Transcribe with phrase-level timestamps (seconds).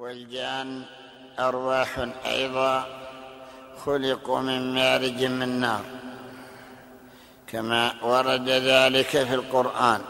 [0.00, 0.82] والجان
[1.38, 2.86] أرواح أيضا
[3.84, 5.84] خلقوا من مارج من نار
[7.46, 10.00] كما ورد ذلك في القرآن.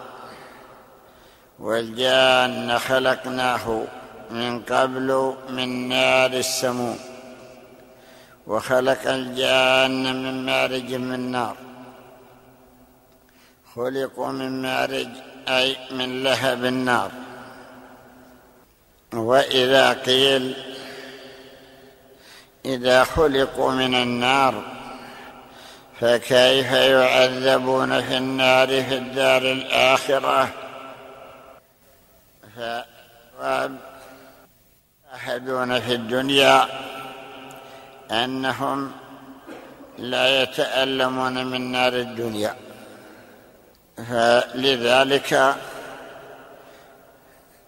[1.59, 3.85] والجان خلقناه
[4.31, 6.99] من قبل من نار السموم
[8.47, 11.57] وخلق الجان من مارج من نار.
[13.75, 15.09] خلقوا من مارج
[15.49, 17.11] أي من لهب النار.
[19.15, 20.55] وإذا قيل
[22.65, 24.63] إذا خلقوا من النار
[26.01, 30.49] فكيف يعذبون في النار في الدار الآخرة؟
[35.13, 36.67] فأحدون في الدنيا
[38.11, 38.93] أنهم
[39.99, 42.57] لا يتألمون من نار الدنيا.
[43.97, 45.57] فلذلك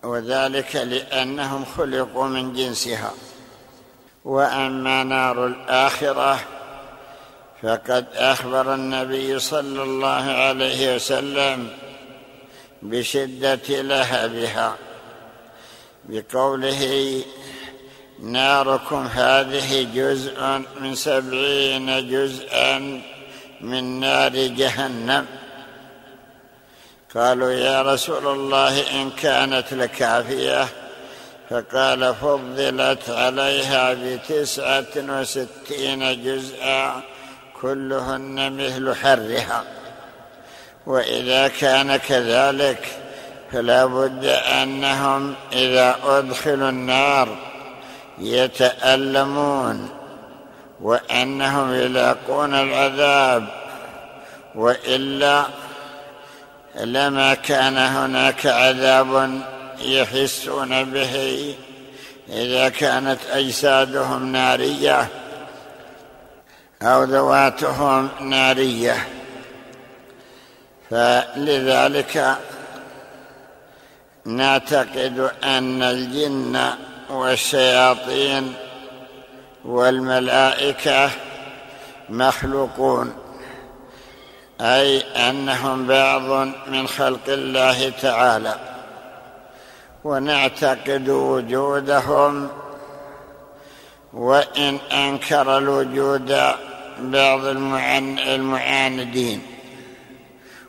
[0.03, 3.13] وذلك لأنهم خلقوا من جنسها.
[4.25, 6.39] وأما نار الآخرة
[7.63, 11.71] فقد أخبر النبي صلى الله عليه وسلم
[12.83, 14.77] بشدة لهبها
[16.05, 17.23] بقوله
[18.23, 23.03] ناركم هذه جزء من سبعين جزءا
[23.61, 25.27] من نار جهنم.
[27.15, 30.67] قالوا يا رسول الله إن كانت لكافية
[31.51, 37.03] فقال فضلت عليها بتسعة وستين جزءا
[37.61, 39.65] كلهن مثل حرها.
[40.87, 42.87] وإذا كان كذلك
[43.53, 44.25] فلا بد
[44.63, 47.37] أنهم إذا أدخلوا النار
[48.19, 49.89] يتألمون
[50.81, 53.47] وأنهم يلاقون العذاب
[54.55, 55.45] وإلا
[56.81, 59.43] لما كان هناك عذاب
[59.79, 61.55] يحسون به
[62.29, 65.09] إذا كانت أجسادهم نارية
[66.83, 69.09] أو ذواتهم نارية.
[70.91, 72.39] فلذلك
[74.25, 76.71] نعتقد أن الجن
[77.11, 78.55] والشياطين
[79.65, 81.11] والملائكة
[82.09, 83.22] مخلوقون.
[84.63, 88.55] أي أنهم بعض من خلق الله تعالى.
[90.05, 92.49] ونعتقد وجودهم
[94.13, 96.29] وإن أنكر الوجود
[96.99, 97.45] بعض
[98.27, 99.43] المعاندين.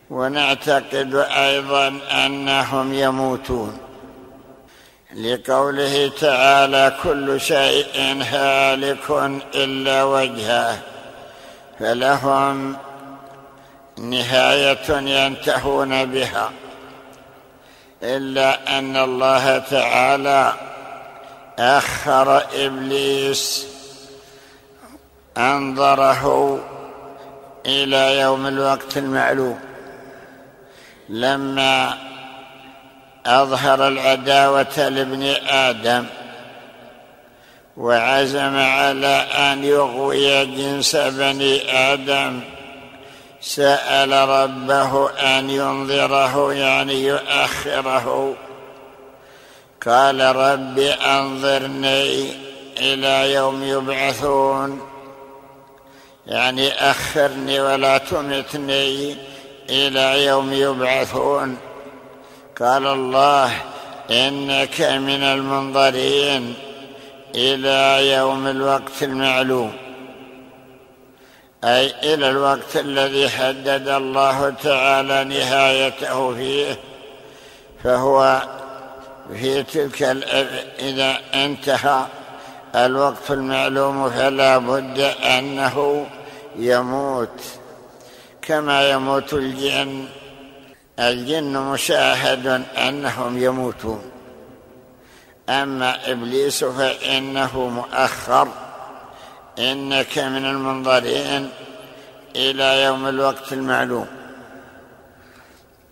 [0.09, 3.77] ونعتقد أيضا أنهم يموتون.
[5.15, 9.11] لقوله تعالى كل شيء هالك
[9.55, 10.77] إلا وجهه.
[11.79, 12.77] فلهم
[13.97, 16.51] نهاية ينتهون بها.
[18.03, 20.53] إلا أن الله تعالى
[21.59, 23.67] أخر إبليس
[25.37, 26.59] أنظره
[27.65, 29.59] إلى يوم الوقت المعلوم.
[31.09, 31.97] لما
[33.25, 36.05] أظهر العداوة لابن آدم
[37.77, 42.41] وعزم على أن يغوي جنس بني آدم
[43.45, 48.35] سأل ربه أن ينظره يعني يؤخره.
[49.85, 52.33] قال رب أنظرني
[52.79, 54.81] إلى يوم يبعثون.
[56.27, 59.15] يعني أخرني ولا تمتني
[59.69, 61.57] إلى يوم يبعثون.
[62.61, 63.51] قال الله
[64.11, 66.53] إنك من المنظرين
[67.35, 69.82] إلى يوم الوقت المعلوم.
[71.63, 76.79] أي إلى الوقت الذي حدد الله تعالى نهايته فيه
[77.83, 78.41] فهو
[79.33, 80.03] في تلك
[80.79, 82.05] إذا انتهى
[82.75, 86.05] الوقت المعلوم فلا بد أنه
[86.55, 87.43] يموت.
[88.41, 90.05] كما يموت الجن
[90.99, 94.11] الجن مشاهد أنهم يموتون.
[95.49, 98.47] أما إبليس فإنه مؤخر.
[99.59, 101.49] إنك من المنظرين
[102.35, 104.07] إلى يوم الوقت المعلوم.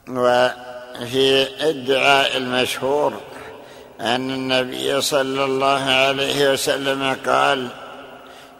[0.09, 3.13] وفي الدعاء المشهور
[4.01, 7.67] أن النبي صلى الله عليه وسلم قال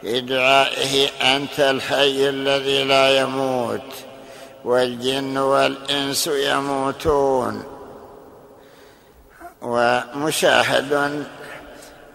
[0.01, 3.81] في دعائه أنت الحي الذي لا يموت
[4.65, 7.63] والجن والإنس يموتون.
[9.61, 10.93] ومشاهد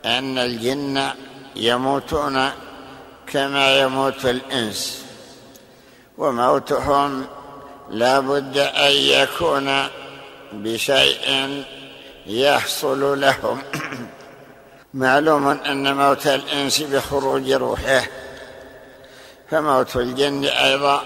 [0.05, 1.11] أن الجن
[1.56, 2.50] يموتون
[3.26, 5.05] كما يموت الإنس.
[6.19, 7.26] وموتهم
[7.90, 9.88] لا بد أن يكون
[10.52, 11.64] بشيء
[12.26, 13.62] يحصل لهم.
[14.94, 18.06] معلوم أن موت الإنس بخروج روحه.
[19.50, 21.02] فموت الجن أيضا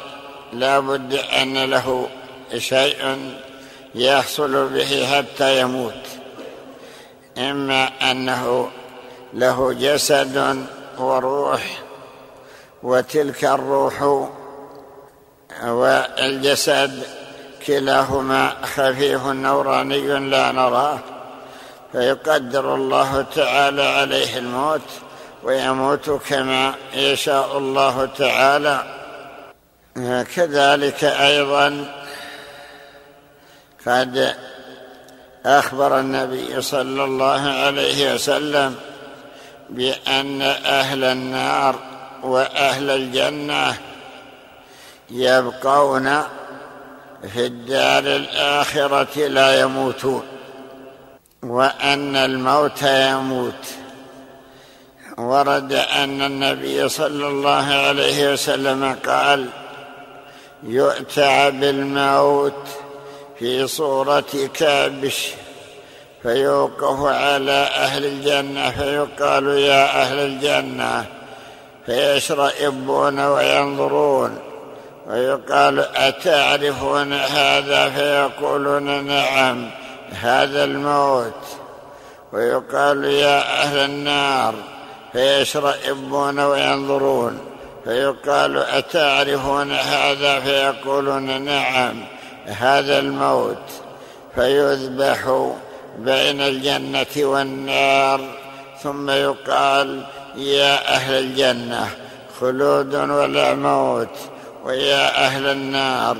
[0.52, 2.08] لا بد أن له
[2.58, 3.32] شيء
[3.94, 6.20] يحصل به حتى يموت.
[7.38, 8.70] إما أنه
[9.34, 10.66] له جسد
[10.98, 11.89] وروح
[12.82, 14.26] وتلك الروح
[15.66, 17.02] والجسد
[17.66, 20.98] كلاهما خفيف نوراني لا نراه
[21.92, 24.80] فيقدر الله تعالى عليه الموت
[25.42, 28.84] ويموت كما يشاء الله تعالى.
[30.34, 31.94] كذلك أيضا
[33.86, 34.34] قد
[35.46, 38.76] أخبر النبي صلى الله عليه وسلم
[39.70, 41.89] بأن أهل النار
[42.22, 43.78] وأهل الجنة
[45.10, 46.22] يبقون
[47.32, 50.22] في الدار الآخرة لا يموتون.
[51.42, 53.66] وأن الموت يموت.
[55.18, 59.46] ورد أن النبي صلى الله عليه وسلم قال
[60.62, 62.68] يؤتى بالموت
[63.38, 65.28] في صورة كابش
[66.22, 71.06] فيوقف على أهل الجنة فيقال يا أهل الجنة
[71.86, 74.38] فيشرئبون وينظرون
[75.06, 79.70] ويقال أتعرفون هذا فيقولون نعم
[80.10, 81.46] هذا الموت.
[82.32, 84.54] ويقال يا أهل النار
[85.12, 87.38] فيشرئبون وينظرون.
[87.84, 92.04] فيقال أتعرفون هذا فيقولون نعم
[92.46, 93.70] هذا الموت.
[94.34, 95.50] فيذبح
[95.98, 98.20] بين الجنة والنار
[98.82, 100.02] ثم يقال
[100.40, 101.88] يا أهل الجنة
[102.40, 104.16] خلود ولا موت.
[104.64, 106.16] ويا أهل النار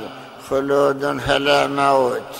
[0.50, 2.36] خلود فلا موت.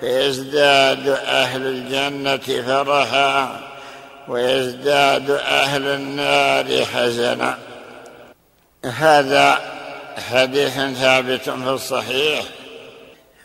[0.00, 3.60] فيزداد أهل الجنة فرحا.
[4.28, 7.58] ويزداد أهل النار حزنا.
[8.84, 9.58] هذا
[10.30, 12.44] حديث ثابت في الصحيح.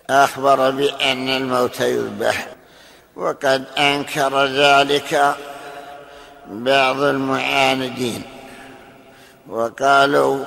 [0.09, 2.47] أخبر بأن الموت يذبح.
[3.15, 5.35] وقد أنكر ذلك.
[6.49, 8.21] بعض المعاندين
[9.49, 10.45] وقالوا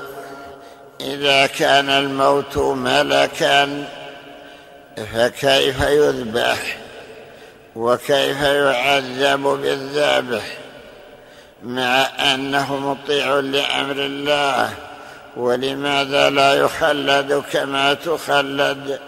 [1.01, 3.89] إذا كان الموت ملكا
[5.15, 6.77] فكيف يذبح؟
[7.77, 10.43] وكيف يعذب بالذبح
[11.63, 14.71] مع أنه مطيع لأمر الله
[15.37, 18.99] ولماذا لا يخلد كما تخلد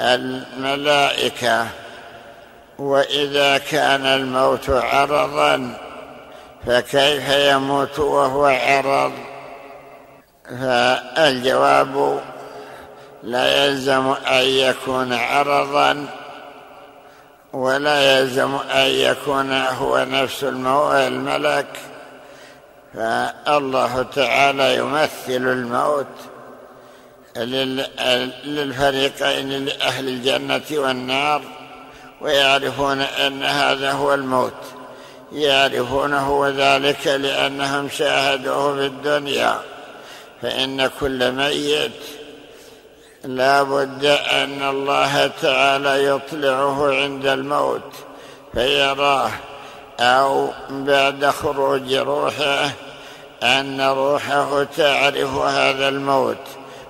[0.00, 1.66] الملائكة؟
[2.78, 5.76] وإذا كان الموت عرضا
[6.66, 9.12] فكيف يموت وهو عرض؟
[10.50, 12.20] فالجواب
[13.22, 16.06] لا يلزم أن يكون عرضا
[17.52, 21.66] ولا يلزم أن يكون هو نفس الملك.
[22.94, 26.06] فالله تعالى يمثل الموت
[28.44, 31.42] للفريقين لأهل الجنة والنار
[32.20, 34.79] ويعرفون أن هذا هو الموت.
[35.32, 39.60] يعرفونه وذلك لأنهم شاهدوه في الدنيا.
[40.42, 41.90] فإن كل ميت
[43.24, 47.92] لا بد أن الله تعالى يطلعه عند الموت
[48.54, 49.30] فيراه.
[50.00, 52.70] أو بعد خروج روحه
[53.42, 56.44] أن روحه تعرف هذا الموت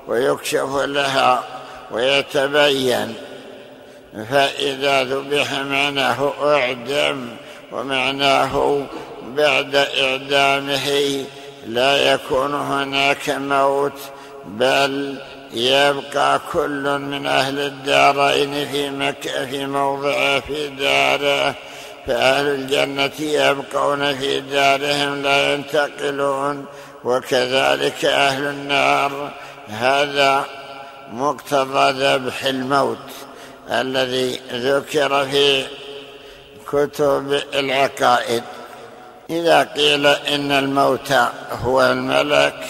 [0.08, 1.42] ويكشف لها
[1.90, 3.14] ويتبين.
[4.30, 7.28] فإذا ذبح معناه أعدم
[7.72, 8.86] ومعناه
[9.36, 11.24] بعد إعدامه
[11.66, 14.00] لا يكون هناك موت
[14.46, 15.18] بل
[15.52, 21.54] يبقى كل من أهل الدارين في مكة في موضعه في داره
[22.06, 26.64] فأهل الجنة يبقون في دارهم لا ينتقلون
[27.04, 29.30] وكذلك أهل النار.
[29.68, 30.44] هذا
[31.12, 32.98] مقتضى ذبح الموت
[33.70, 35.64] الذي ذكر في
[36.72, 38.42] كتب العقائد.
[39.30, 41.12] إذا قيل إن الموت
[41.64, 42.64] هو الملك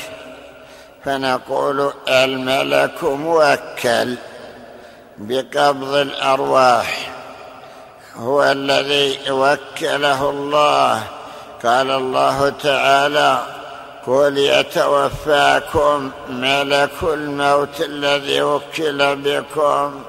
[1.05, 4.17] فنقول الملك موكل
[5.19, 7.11] بقبض الأرواح.
[8.17, 11.03] هو الذي وكله الله.
[11.65, 13.43] قال الله تعالى
[14.07, 20.03] قل يتوفاكم ملك الموت الذي وكل بكم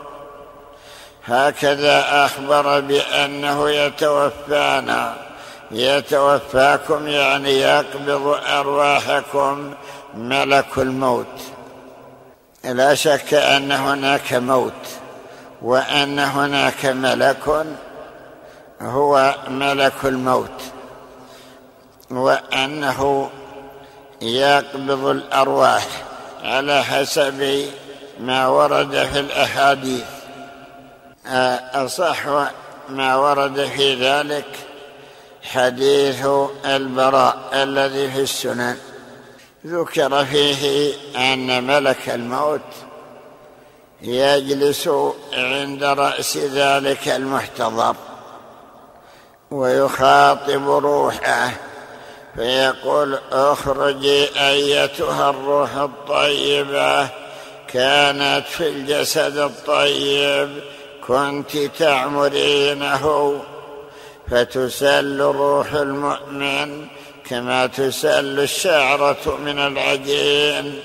[1.25, 5.15] هكذا أخبر بأنه يتوفانا.
[5.71, 9.73] يتوفاكم يعني يقبض أرواحكم
[10.13, 11.41] ملك الموت.
[12.63, 14.73] لا شك أن هناك موت
[15.61, 17.65] وأن هناك ملك
[18.81, 20.61] هو ملك الموت.
[22.11, 23.29] وأنه
[24.21, 25.87] يقبض الأرواح
[26.43, 27.65] على حسب
[28.19, 30.20] ما ورد في الأحاديث.
[31.25, 32.25] أصح
[32.89, 34.45] ما ورد في ذلك
[35.43, 36.27] حديث
[36.65, 38.77] البراء الذي في السنن.
[39.65, 42.61] ذكر فيه أن ملك الموت
[44.01, 44.89] يجلس
[45.33, 47.95] عند رأس ذلك المحتضر
[49.51, 51.51] ويخاطب روحه
[52.35, 57.09] فيقول اخرجي أيتها الروح الطيبة
[57.67, 60.63] كانت في الجسد الطيب
[61.11, 63.35] كنت تعمرينه
[64.31, 66.87] فتسل روح المؤمن
[67.29, 70.79] كما تسل الشعرة من العجين.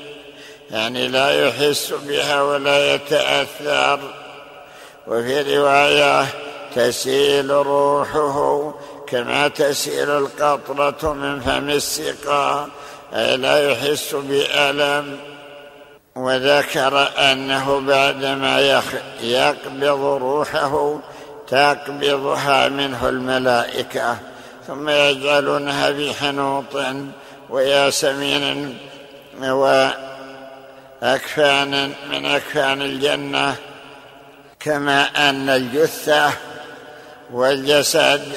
[0.70, 4.00] يعني لا يحس بها ولا يتأثر.
[5.06, 6.26] وفي رواية
[6.76, 8.74] تسيل روحه
[9.06, 12.68] كما تسيل القطرة من فم السقا
[13.14, 15.35] أي لا يحس بألم.
[16.16, 18.60] وذكر أنه بعدما
[19.20, 20.98] يقبض روحه
[21.48, 24.16] تقبضها منه الملائكة
[24.66, 26.76] ثم يجعلونها في حنوط
[27.50, 28.78] وياسمين
[31.02, 33.54] وأكفان من أكفان الجنة
[34.60, 36.32] كما أن الجثة
[37.32, 38.32] والجسد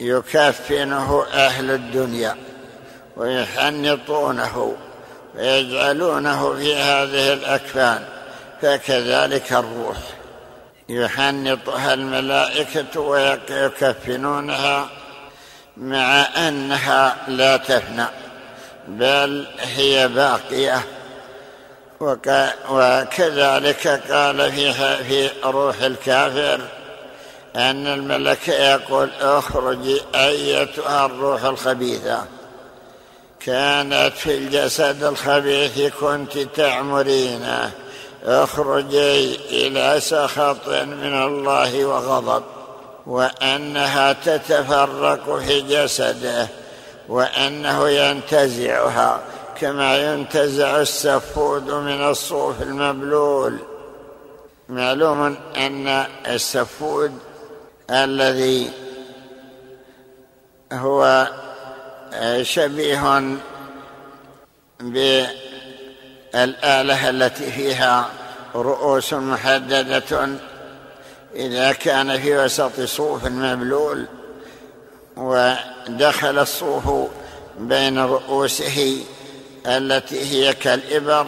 [0.00, 2.36] يكفنه أهل الدنيا
[3.16, 4.76] ويحنطونه.
[5.36, 8.04] ويجعلونه في هذه الأكفان
[8.62, 9.96] فكذلك الروح.
[10.88, 14.88] يحنطها الملائكة ويكفنونها
[15.76, 18.06] مع أنها لا تفنى
[18.88, 20.82] بل هي باقية.
[22.70, 26.60] وكذلك قال فيها في روح الكافر
[27.56, 32.24] أن الملك يقول اخرجي أيتها الروح الخبيثة.
[33.40, 37.70] كانت في الجسد الخبيث كنت تعمرينه
[38.24, 42.42] اخرجي إلى سخط من الله وغضب
[43.06, 46.48] وأنها تتفرق في جسده
[47.08, 49.20] وأنه ينتزعها
[49.60, 53.58] كما ينتزع السفود من الصوف المبلول.
[54.68, 57.18] معلوم أن السفود
[57.90, 58.70] الذي
[60.72, 61.28] هو
[62.42, 63.36] شبيه
[64.80, 65.20] بالآلة
[67.10, 68.10] التي فيها
[68.54, 70.28] رؤوس محددة.
[71.34, 74.06] إذا كان في وسط صوف مبلول
[75.16, 77.10] ودخل الصوف
[77.58, 79.04] بين رؤوسه
[79.66, 81.26] التي هي كالإبر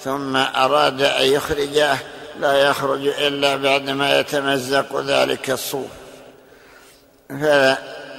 [0.00, 1.96] ثم أراد أن يخرجه
[2.40, 5.90] لا يخرج إلا بعدما يتمزق ذلك الصوف.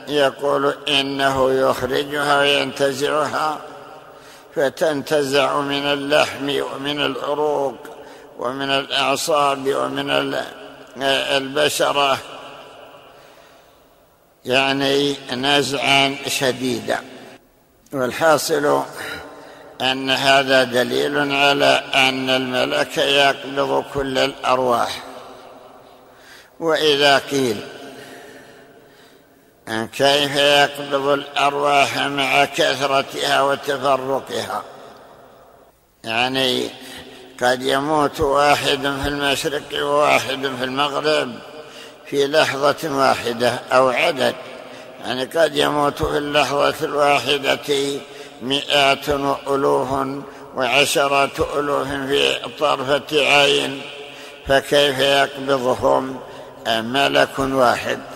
[0.07, 3.59] فيقول إنه يخرجها وينتزعها
[4.55, 7.75] فتنتزع من اللحم ومن العروق
[8.39, 10.35] ومن الأعصاب ومن
[11.01, 12.17] البشرة.
[14.45, 16.99] يعني نزعا شديدا.
[17.93, 18.81] والحاصل
[19.81, 25.03] أن هذا دليل على أن الملك يقبض كل الأرواح.
[26.59, 27.74] وإذا قيل
[29.67, 34.63] كيف يقبض الأرواح مع كثرتها وتفرقها.
[36.03, 36.69] يعني
[37.41, 41.31] قد يموت واحد في المشرق وواحد في المغرب
[42.05, 44.35] في لحظة واحدة أو عدد.
[45.01, 47.99] يعني قد يموت في اللحظة الواحدة
[48.41, 49.89] مئات والوف
[50.55, 53.81] وعشرات ألوف في طرفة عين.
[54.47, 56.19] فكيف يقبضهم
[56.67, 58.14] ملك واحد؟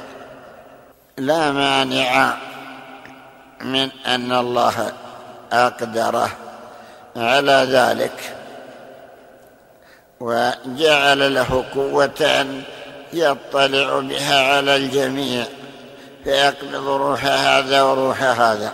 [1.20, 2.34] لا مانع
[3.62, 4.94] من أن الله
[5.54, 6.30] اقدره
[7.16, 8.36] على ذلك
[10.20, 12.46] وجعل له قوة
[13.14, 15.46] يطلع بها على الجميع
[16.24, 18.72] فيقبض روح هذا وروح هذا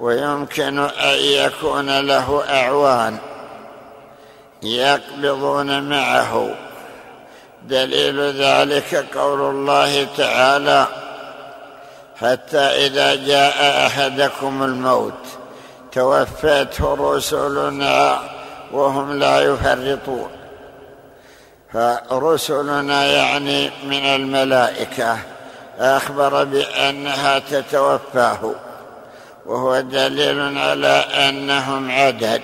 [0.00, 3.18] ويمكن أن يكون له أعوان
[4.62, 6.54] يقبضون معه.
[7.62, 11.03] دليل ذلك قول الله تعالى
[12.20, 15.20] حتى إذا جاء أحدكم الموت
[15.92, 18.18] توفته رسلنا
[18.72, 20.30] وهم لا يفرطون.
[21.72, 25.18] فرسلنا يعني من الملائكة
[25.78, 28.54] أخبر بأنها تتوفاه
[29.46, 32.42] وهو دليل على أنهم عدد.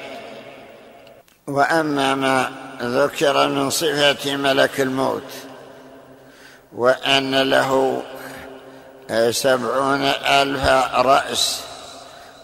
[1.47, 2.51] وأما ما
[2.83, 5.33] ذكر من صفة ملك الموت
[6.77, 8.03] وأن له
[9.31, 11.61] سبعون ألف رأس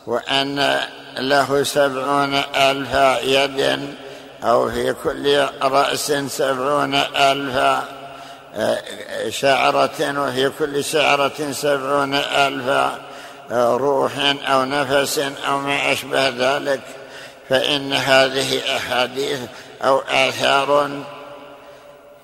[0.06, 0.80] وأن
[1.18, 3.94] له سبعون ألف يد
[4.44, 7.84] أو في كل رأس سبعون ألف
[9.28, 12.92] شعرة وفي كل شعرة سبعون ألف
[13.50, 14.12] روح
[14.48, 16.80] أو نفس أو ما أشبه ذلك.
[17.48, 19.40] فإن هذه أحاديث
[19.84, 20.90] أو آثار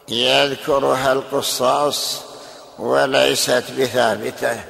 [0.09, 2.32] يذكرها القصاص.
[2.79, 4.61] وليست بثابتة.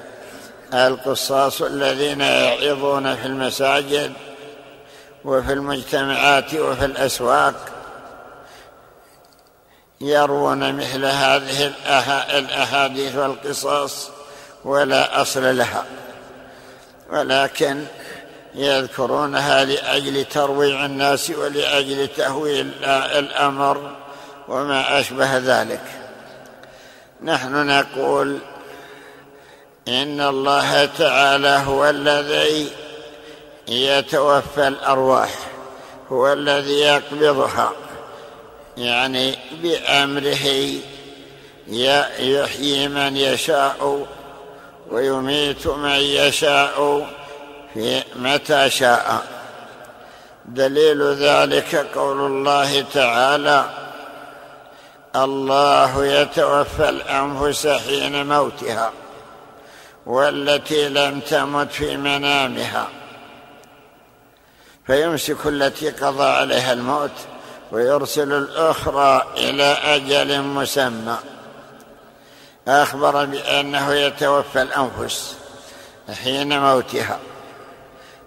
[0.75, 4.13] القصاص الذين يعظون في المساجد
[5.25, 7.55] وفي المجتمعات وفي الأسواق
[10.01, 11.73] يروون مثل هذه
[12.39, 14.11] الأحاديث والقصص
[14.65, 15.85] ولا أصل لها.
[17.11, 17.85] ولكن
[18.55, 23.97] يذكرونها لأجل ترويع الناس ولأجل تهويل الأمر
[24.49, 26.02] وما أشبه ذلك.
[27.25, 28.39] نحن نقول
[29.89, 32.69] إن الله تعالى هو الذي
[33.69, 35.31] يتوفى الأرواح
[36.09, 37.73] هو الذي يقبضها
[38.77, 40.49] يعني بأمره
[41.69, 44.07] يحيي من يشاء
[44.91, 47.07] ويميت من يشاء
[47.75, 49.27] في متى شاء.
[50.45, 53.82] دليل ذلك قول الله تعالى
[55.17, 58.93] الله يتوفى الأنفس حين موتها
[60.07, 62.89] والتي لم تمت في منامها.
[64.87, 67.11] فيمسك التي قضى عليها الموت
[67.73, 71.17] ويرسل الأخرى إلى أجل مسمى.
[72.69, 75.37] أخبر بأنه يتوفى الأنفس
[76.25, 77.19] حين موتها.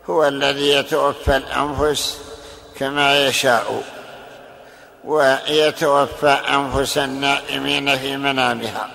[0.09, 2.17] هو الذي يتوفى الأنفس
[2.79, 3.94] كما يشاء.
[5.05, 8.87] ويتوفى أنفس النائمين في منامها.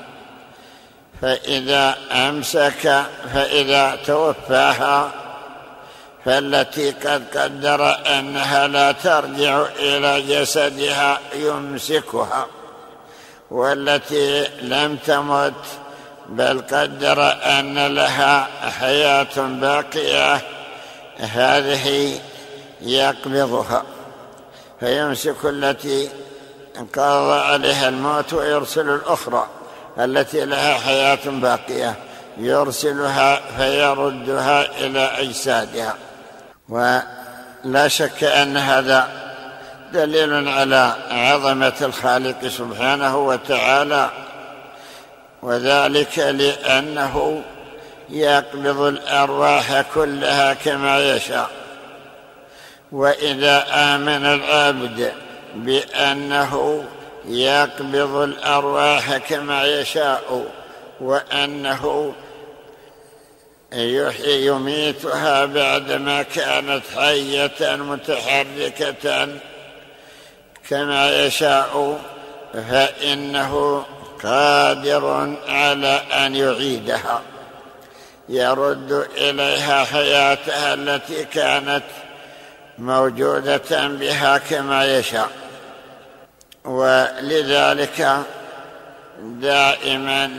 [1.23, 5.11] فإذا أمسك فإذا توفاها
[6.25, 12.47] فالتي قد قدر أنها لا ترجع إلى جسدها يمسكها.
[13.51, 15.65] والتي لم تمت
[16.29, 18.49] بل قدر أن لها
[18.81, 20.41] حياة باقية
[21.19, 22.21] هذه
[22.81, 23.83] يقبضها.
[24.81, 26.09] فيمسك التي
[26.79, 29.47] انقضى عليها الموت ويرسل الأخرى
[29.99, 31.95] التي لها حياة باقية.
[32.39, 35.95] يرسلها فيردها إلى أجسادها.
[36.69, 39.09] ولا شك أن هذا
[39.93, 44.11] دليل على عظمة الخالق سبحانه وتعالى
[45.43, 47.43] وذلك لأنه
[48.11, 51.60] يقبض الأرواح كلها كما يشاء.
[52.93, 55.13] وإذا آمن العبد
[55.55, 56.85] بأنه
[57.25, 60.47] يقبض الأرواح كما يشاء
[61.01, 62.15] وأنه
[63.73, 69.29] يحيي يميتها بعدما كانت حية متحركة
[70.69, 72.01] كما يشاء
[72.53, 73.85] فإنه
[74.23, 77.23] قادر على أن يعيدها.
[78.29, 81.83] يرد إليها حياتها التي كانت
[82.81, 85.31] موجودة بها كما يشاء.
[86.65, 88.25] ولذلك
[89.21, 90.31] دائما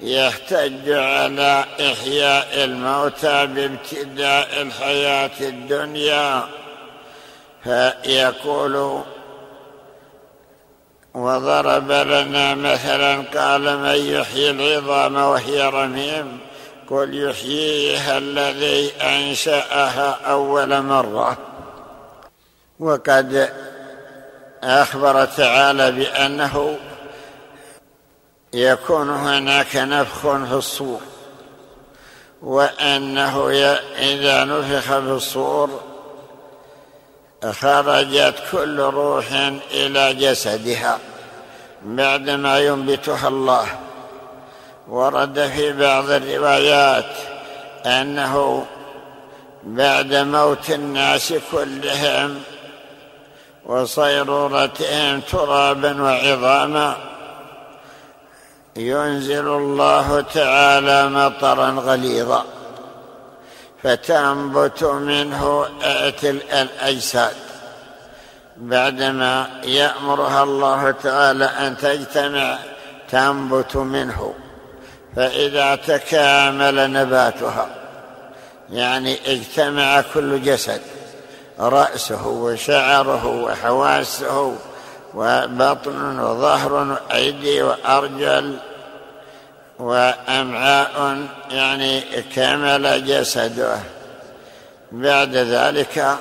[0.00, 6.42] يحتج على إحياء الموتى بابتداء الحياة الدنيا.
[7.64, 9.02] فيقول
[11.14, 16.45] وضرب لنا مثلا قال من يحيي العظام وهي رميم؟
[16.90, 21.38] قل يحييها الذي أنشأها أول مرة.
[22.80, 23.52] وقد
[24.62, 26.78] أخبر تعالى بأنه
[28.52, 31.00] يكون هناك نفخ في الصور
[32.42, 33.50] وأنه
[33.98, 35.80] إذا نفخ في الصور
[37.50, 39.32] خرجت كل روح
[39.70, 40.98] إلى جسدها
[41.82, 43.85] بعدما ينبتها الله.
[44.88, 47.10] ورد في بعض الروايات
[47.86, 48.66] أنه
[49.62, 52.42] بعد موت الناس كلهم
[53.66, 56.96] وصيرورتهم ترابا وعظاما
[58.76, 62.44] ينزل الله تعالى مطرا غليظا
[63.82, 65.66] فتنبت منه
[66.52, 67.36] الأجساد.
[68.56, 72.58] بعدما يأمرها الله تعالى أن تجتمع
[73.10, 74.34] تنبت منه.
[75.16, 77.68] فإذا تكامل نباتها
[78.70, 80.80] يعني اجتمع كل جسد
[81.60, 84.56] رأسه وشعره وحواسه
[85.14, 88.56] وبطن وظهر وأيدي وأرجل
[89.78, 92.00] وأمعاء يعني
[92.34, 93.78] كمل جسده.
[94.92, 96.18] بعد ذلك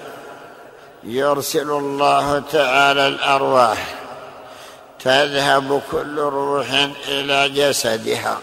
[1.04, 3.96] يرسل الله تعالى الأرواح
[5.00, 8.38] تذهب كل روح إلى جسدها.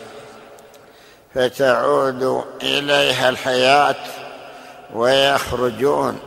[1.35, 3.95] فتعود إليها الحياة
[4.95, 6.19] ويخرجون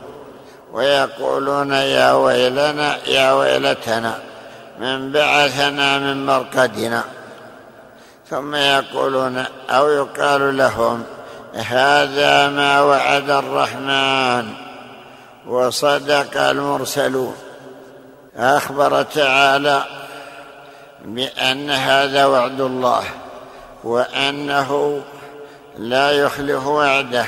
[0.72, 4.18] ويقولون يا ويلنا يا ويلتنا
[4.78, 7.04] من بعثنا من مرقدنا.
[8.30, 11.04] ثم يقولون أو يقال لهم
[11.54, 14.48] هذا ما وعد الرحمن
[15.46, 17.36] وصدق المرسلون.
[18.36, 19.82] أخبر تعالى
[21.04, 23.04] بأن هذا وعد الله.
[23.84, 25.02] وأنه
[25.78, 27.26] لا يخلف وعده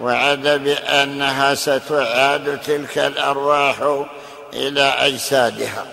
[0.00, 4.04] وعد بأنها ستعاد تلك الأرواح
[4.52, 5.84] إلى أجسادها.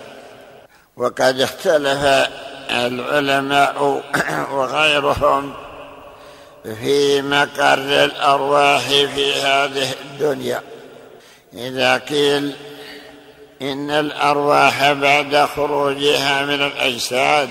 [0.96, 2.28] وقد اختلف
[2.70, 4.02] العلماء
[4.56, 5.54] وغيرهم
[6.64, 10.62] في مقر الأرواح في هذه الدنيا.
[11.54, 12.52] إذا قيل
[13.62, 17.48] إن الأرواح بعد خروجها من الأجساد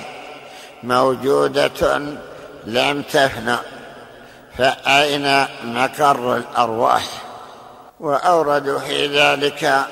[0.84, 2.02] موجودة
[2.67, 3.58] لم تفنى
[4.58, 7.03] فأين مقر الأرواح؟
[7.99, 9.86] وأوردوا في ذلك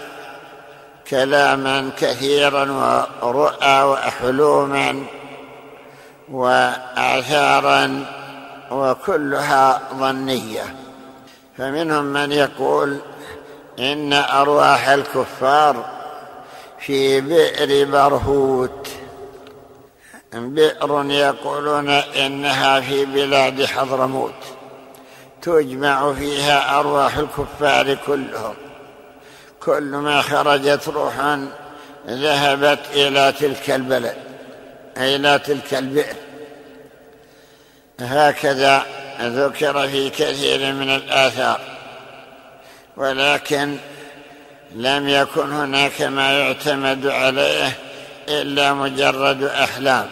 [1.10, 2.72] كلاما كثيرا
[3.22, 5.06] ورؤى وحلوما
[6.32, 8.06] وآثارا
[8.72, 10.76] وكلها ظنية.
[11.58, 12.98] فمنهم من يقول
[13.80, 15.86] إن أرواح الكفار
[16.80, 19.05] في بئر برهوت.
[20.36, 24.34] بئر يقولون إنها في بلاد حضرموت.
[25.42, 28.56] تجمع فيها أرواح الكفار كلهم.
[29.60, 31.48] كل ما خرجت روحا
[32.08, 34.18] ذهبت إلى تلك البلد
[34.98, 36.16] إلى تلك البئر.
[38.00, 38.86] هكذا
[39.22, 41.60] ذكر في كثير من الآثار.
[42.98, 43.78] ولكن
[44.76, 47.78] لم يكن هناك ما يعتمد عليه
[48.30, 50.10] إلا مجرد أحلام.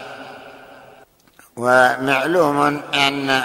[1.56, 3.42] ومعلوم أن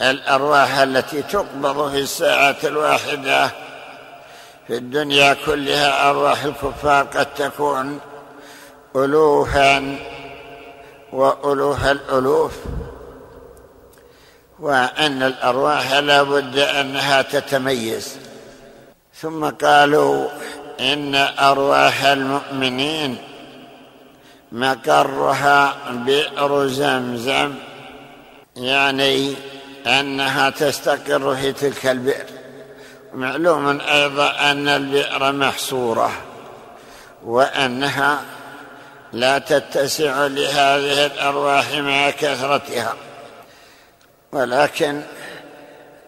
[0.00, 3.50] الأرواح التي تقبض في الساعة الواحدة
[4.66, 8.00] في الدنيا كلها أرواح الكفار قد تكون
[8.96, 9.96] ألوفا
[11.12, 12.52] وألوف الألوف
[14.60, 18.16] وأن الأرواح لا بد أنها تتميز.
[19.14, 20.28] ثم قالوا
[20.80, 23.18] إن أرواح المؤمنين
[24.54, 27.54] مقرها بئر زمزم
[28.56, 29.34] يعني
[29.86, 32.26] أنها تستقر في تلك البئر.
[33.14, 36.10] معلوم أيضا أن البئر محصورة
[37.24, 38.20] وأنها
[39.12, 42.94] لا تتسع لهذه الأرواح مع كثرتها.
[44.32, 45.02] ولكن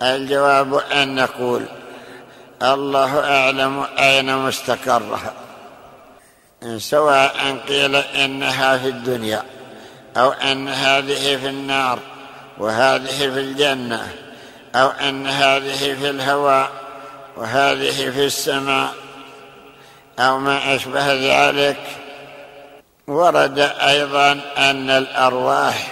[0.02, 1.66] الجواب أن نقول
[2.62, 5.45] الله أعلم أين مستقرها.
[6.76, 9.42] سواء قيل إنها في الدنيا
[10.16, 11.98] أو أن هذه في النار
[12.58, 14.08] وهذه في الجنة
[14.74, 16.70] أو أن هذه في الهواء
[17.36, 18.94] وهذه في السماء
[20.18, 21.80] أو ما أشبه ذلك.
[23.06, 25.88] ورد أيضا أن الأرواح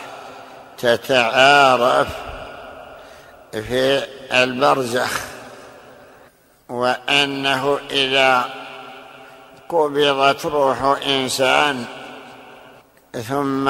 [0.79, 2.09] تتعارف
[3.53, 5.21] في البرزخ
[6.69, 8.45] وأنه إذا
[9.75, 11.85] قبضت روح إنسان
[13.29, 13.69] ثم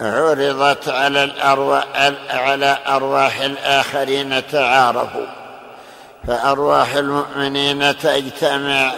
[0.00, 1.84] عرضت على الأرواح
[2.30, 5.26] على أرواح الآخرين تعارفوا.
[6.26, 8.92] فأرواح المؤمنين تجتمع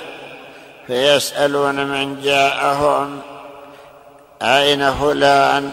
[0.87, 3.21] فيسألون من جاءهم
[4.43, 5.71] أين فلان؟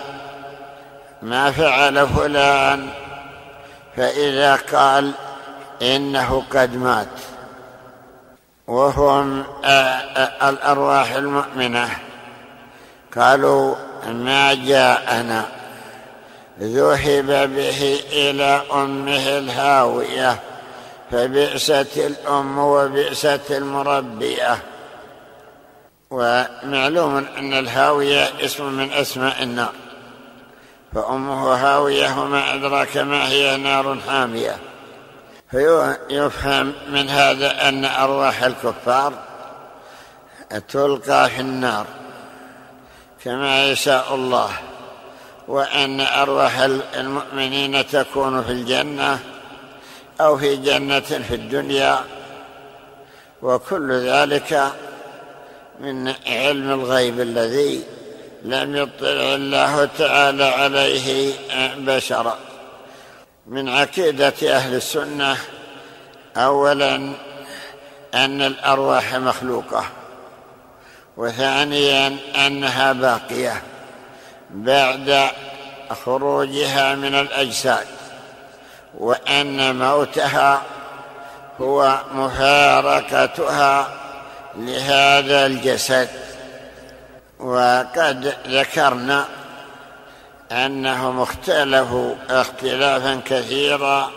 [1.22, 2.90] ما فعل فلان؟
[3.98, 5.12] فإذا قال
[5.82, 7.33] إنه قد مات.
[8.68, 9.44] وهم
[10.44, 11.90] الأرواح المؤمنة.
[13.18, 13.76] قالوا
[14.08, 15.46] ما جاءنا.
[16.60, 20.40] ذهب به إلى أمه الهاوية
[21.12, 24.58] فبئست الأم وبئست المربية.
[26.12, 29.74] ومعلوم أن الهاوية اسم من أسماء النار
[30.96, 34.58] فأمه هاوية وما أدراك ما هي نار حامية.
[35.54, 39.14] فيفهم من هذا أن أرواح الكفار
[40.70, 41.86] تلقى في النار
[43.24, 44.50] كما يشاء الله
[45.48, 46.60] وأن أرواح
[46.96, 49.20] المؤمنين تكون في الجنة
[50.22, 52.00] أو في جنة في الدنيا
[53.42, 54.72] وكل ذلك
[55.80, 57.84] من علم الغيب الذي
[58.44, 61.34] لم يطلع الله تعالى عليه
[61.78, 62.38] بشرا.
[63.48, 65.38] من عقيدة أهل السنة
[66.38, 66.96] اولا
[68.14, 69.86] أن الأرواح مخلوقة
[71.18, 73.62] وثانيا أنها باقية
[74.50, 75.30] بعد
[76.06, 77.88] خروجها من الأجساد
[78.98, 80.62] وأن موتها
[81.62, 83.88] هو مفارقتها
[84.56, 86.10] لهذا الجسد.
[87.40, 89.26] وقد ذكرنا
[90.54, 94.12] أنهم اختلفوا اختلافا كثيرا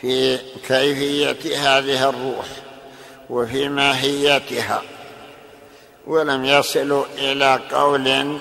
[0.00, 2.46] في كيفية هذه الروح
[3.30, 4.82] وفي ماهيتها
[6.06, 8.38] ولم يصلوا إلى قول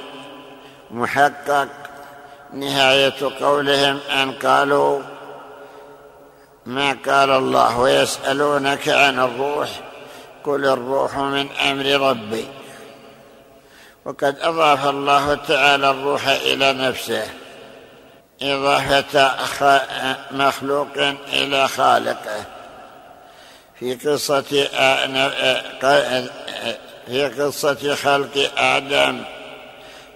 [0.92, 1.68] محقق.
[2.54, 5.02] نهاية قولهم أن قالوا
[6.66, 9.70] ما قال الله ويسألونك عن الروح
[10.44, 12.46] قل الروح من أمر ربي.
[14.06, 17.28] وقد أضاف الله تعالى الروح إلى نفسه
[18.42, 19.32] إضافة
[20.32, 20.98] مخلوق
[21.34, 22.46] إلى خالقه.
[23.80, 24.42] في قصة
[27.08, 29.24] في قصة خلق آدم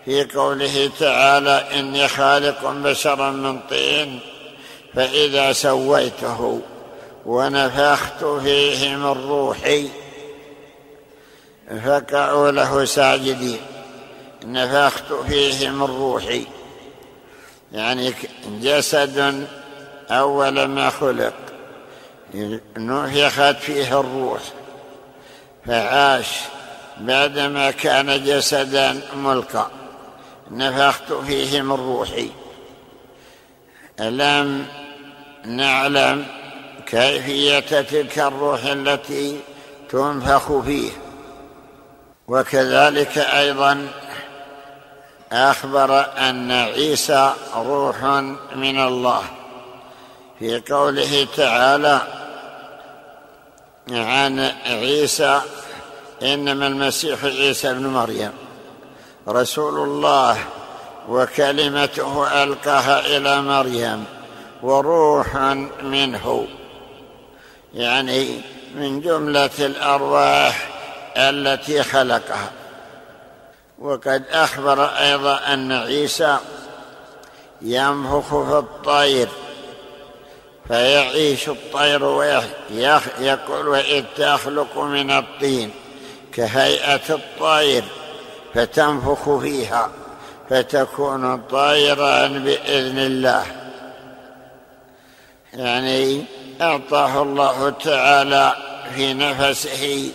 [0.05, 4.19] في قوله تعالى إني خالق بشرا من طين
[4.95, 6.61] فإذا سويته
[7.25, 9.89] ونفخت فيه من روحي
[11.85, 13.59] فقعوا له ساجدين.
[14.45, 16.45] نفخت فيه من روحي.
[17.71, 18.13] يعني
[18.61, 19.47] جسد
[20.11, 21.33] أول ما خلق
[22.77, 24.41] نفخت فيه الروح.
[25.65, 26.27] فعاش
[26.97, 29.67] بعدما كان جسدا ملقى.
[30.51, 32.29] نفخت فيه من روحي.
[33.99, 34.65] لم
[35.45, 36.25] نعلم
[36.85, 39.39] كيفية تلك الروح التي
[39.89, 40.91] تنفخ فيه؟
[42.27, 43.87] وكذلك أيضا
[45.31, 48.03] أخبر أن عيسى روح
[48.55, 49.23] من الله.
[50.39, 52.01] في قوله تعالى
[53.91, 55.41] عن عيسى
[56.21, 58.31] انما المسيح عيسى ابن مريم.
[59.27, 60.37] رسول الله
[61.09, 64.05] وكلمته ألقاها إلى مريم
[64.63, 65.35] وروح
[65.83, 66.47] منه.
[67.73, 68.41] يعني
[68.75, 70.69] من جملة الأرواح
[71.17, 72.51] التي خلقها.
[73.81, 76.37] وقد أخبر أيضا أن عيسى
[77.61, 79.27] ينفخ في الطير
[80.67, 85.71] فيعيش الطير ويقول وإذ تخلق من الطين
[86.33, 87.83] كهيئة الطير
[88.53, 89.89] فتنفخ فيها
[90.49, 93.45] فتكون طائرا بإذن الله.
[95.53, 96.25] يعني
[96.61, 98.53] أعطاه الله تعالى
[98.95, 100.11] في نفسه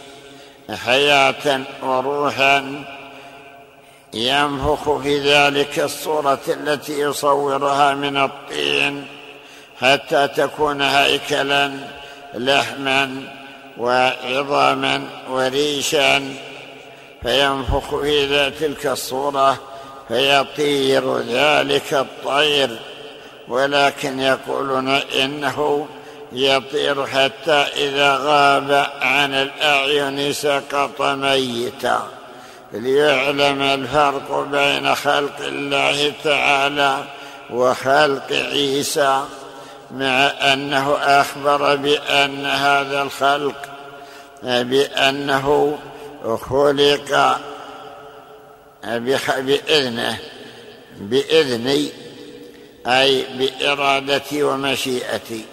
[0.70, 2.84] حياة وروحا
[4.14, 9.06] ينفخ في ذلك الصورة التي يصورها من الطين
[9.80, 11.72] حتى تكون هيكلا
[12.34, 13.22] لحما
[13.78, 16.34] وعظاما وريشا.
[17.22, 19.58] فينفخ في تلك الصورة
[20.08, 22.80] فيطير ذلك الطير.
[23.48, 25.86] ولكن يقولون إنه
[26.32, 32.13] يطير حتى إذا غاب عن الأعين سقط ميتا.
[32.74, 37.04] ليعلم الفرق بين خلق الله تعالى
[37.50, 39.24] وخلق عيسى
[39.90, 43.68] مع أنه أخبر بأن هذا الخلق
[44.42, 45.78] بأنه
[46.48, 47.38] خلق
[49.40, 50.18] بإذنه
[51.00, 51.88] بإذني
[52.86, 55.44] أي بإرادتي ومشيئتي.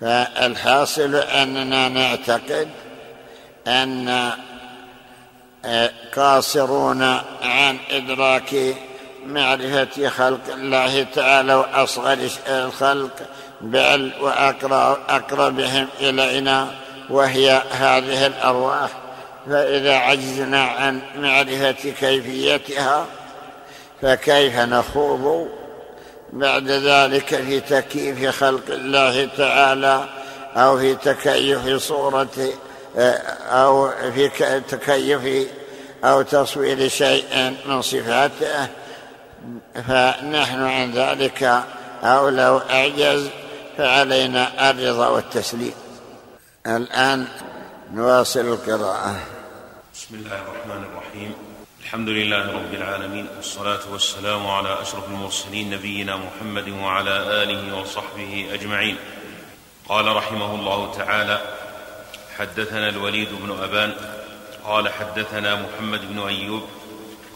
[0.00, 2.68] فالحاصل أننا نعتقد
[3.66, 4.32] أن
[6.16, 7.02] قاصرون
[7.42, 8.54] عن إدراك
[9.26, 13.10] معرفة خلق الله تعالى وأصغر الخلق
[13.60, 16.68] بل واقربهم إلينا
[17.10, 18.90] وهي هذه الأرواح.
[19.46, 23.06] فإذا عجزنا عن معرفة كيفيتها
[24.02, 25.48] فكيف نخوض
[26.32, 30.04] بعد ذلك في تكييف خلق الله تعالى
[30.56, 32.52] أو في تكيف صورة
[32.96, 34.28] أو في
[34.60, 35.48] تكيف
[36.04, 38.68] أو تصوير شيء من صفاته.
[39.74, 41.42] فنحن عن ذلك
[42.02, 43.28] أو لو أعجز
[43.78, 45.74] فعلينا الرضا والتسليم.
[46.66, 47.26] الآن
[47.94, 49.16] نواصل القراءة.
[49.94, 51.34] بسم الله الرحمن الرحيم.
[51.84, 58.96] الحمد لله رب العالمين والصلاة والسلام على أشرف المرسلين نبينا محمد وعلى آله وصحبه أجمعين.
[59.88, 61.40] قال رحمه الله تعالى
[62.42, 63.94] حدثنا الوليد بن أبان
[64.64, 66.62] قال حدثنا محمد بن أيوب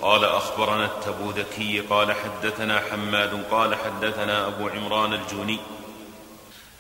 [0.03, 5.59] قال أخبرنا التبوذكي قال حدثنا حماد قال حدثنا أبو عمران الجوني.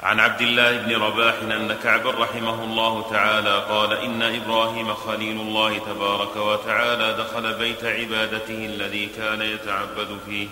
[0.00, 5.78] عن عبد الله بن رباح أن كعبا رحمه الله تعالى قال إن إبراهيم خليل الله
[5.78, 10.48] تبارك وتعالى دخل بيت عبادته الذي كان يتعبد فيه.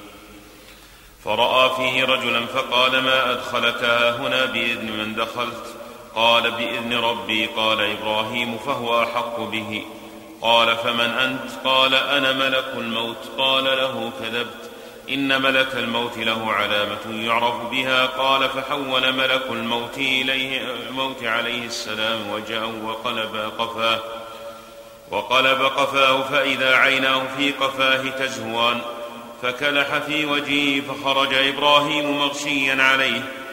[1.24, 3.84] فرأى فيه رجلا فقال ما أدخلك؟
[4.20, 5.83] هنا بإذن من دخلت.
[6.14, 9.84] قال بإذن ربي قال إبراهيم فهو أحق به.
[10.42, 13.16] قال فمن أنت؟ قال أنا ملك الموت.
[13.38, 14.70] قال له كذبت.
[15.10, 18.06] إن ملك الموت له علامة يعرف بها.
[18.06, 24.00] قال فحول ملك الموت إليه الموت عليه السلام وجهه وقلب قفاه.
[25.10, 28.80] وقلب قفاه فإذا عيناه في قفاه تزهوان.
[29.42, 33.43] فكلح في وجهه فخرج إبراهيم مغشيا عليه.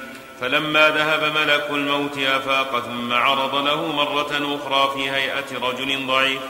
[0.42, 6.42] فلما ذهب ملك الموت أفاق ثم عرض له مرة أخرى في هيئة رجل ضعيف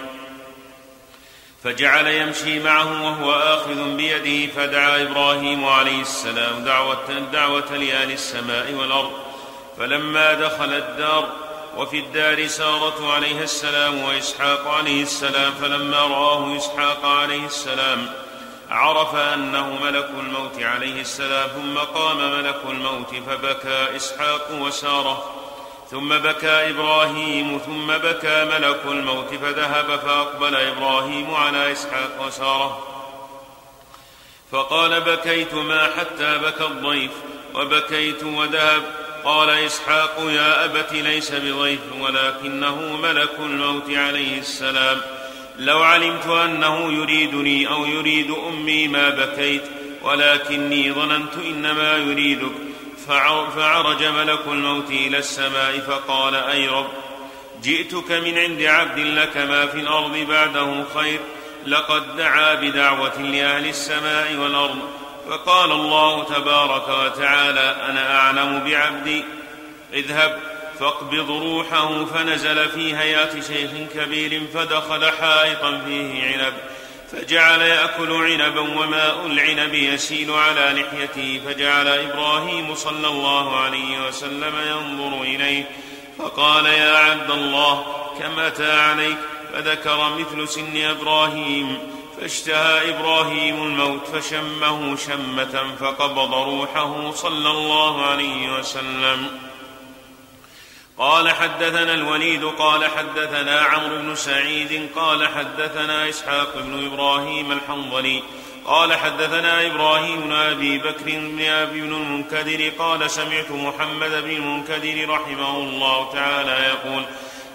[1.64, 9.12] فجعل يمشي معه وهو آخذ بيده فدعا إبراهيم عليه السلام دعوة, دعوة لآل السماء والأرض.
[9.78, 11.30] فلما دخل الدار
[11.78, 18.10] وفي الدار سارة عليه السلام وإسحاق عليه السلام فلما رآه إسحاق عليه السلام
[18.72, 25.42] عرف أنه ملك الموت عليه السلام ثم قام ملك الموت فبكى إسحاق وسارة
[25.92, 32.88] ثم بكى إبراهيم ثم بكى ملك الموت فذهب فأقبل إبراهيم على إسحاق وسارة.
[34.52, 37.12] فقال بكيت ما حتى بكى الضيف
[37.56, 38.84] وبكيت وذهب.
[39.24, 45.02] قال إسحاق يا أبت ليس بضيف ولكنه ملك الموت عليه السلام.
[45.62, 49.62] لو علمت أنه يريدني أو يريد أمي ما بكيت
[50.02, 52.52] ولكني ظننت إنما يريدك.
[53.56, 56.88] فعرج ملك الموت إلى السماء فقال أي رب
[57.64, 61.20] جئتك من عند عبد لك ما في الأرض بعده خير.
[61.66, 64.80] لقد دعا بدعوة لأهل السماء والأرض.
[65.30, 69.24] فقال الله تبارك وتعالى أنا أعلم بعبدي.
[69.94, 70.51] اذهب.
[70.82, 76.54] فاقبض روحه فنزل في هيئة شيخ كبير فدخل حائطا فيه عنب
[77.12, 85.22] فجعل يأكل عنبا وماء العنب يسيل على لحيته فجعل إبراهيم صلى الله عليه وسلم ينظر
[85.22, 85.64] إليه
[86.18, 87.86] فقال يا عبد الله
[88.20, 89.18] كم أتى عليك؟
[89.54, 91.78] فذكر مثل سن إبراهيم
[92.22, 99.51] فاشتهى إبراهيم الموت فشمه شمة فقبض روحه صلى الله عليه وسلم.
[101.02, 108.24] قال حدثنا الوليد قال حدثنا عمرو بن سعيد قال حدثنا إسحاق بن إبراهيم الحنظلي
[108.66, 115.10] قال حدثنا إبراهيم بن أبي بكر بن أبي بن المنكدر قال سمعت محمد بن المنكدر
[115.10, 117.04] رحمه الله تعالى يقول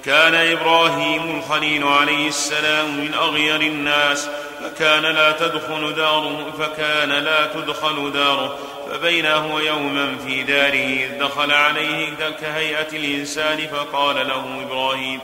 [0.05, 4.29] كان إبراهيم الخليل عليه السلام من أغير الناس
[4.61, 8.59] فكان لا تدخل داره فكان لا تدخل داره.
[8.91, 12.09] فبينا هو يوما في داره إذ دخل عليه
[12.41, 15.21] كهيئة الإنسان فقال له إبراهيم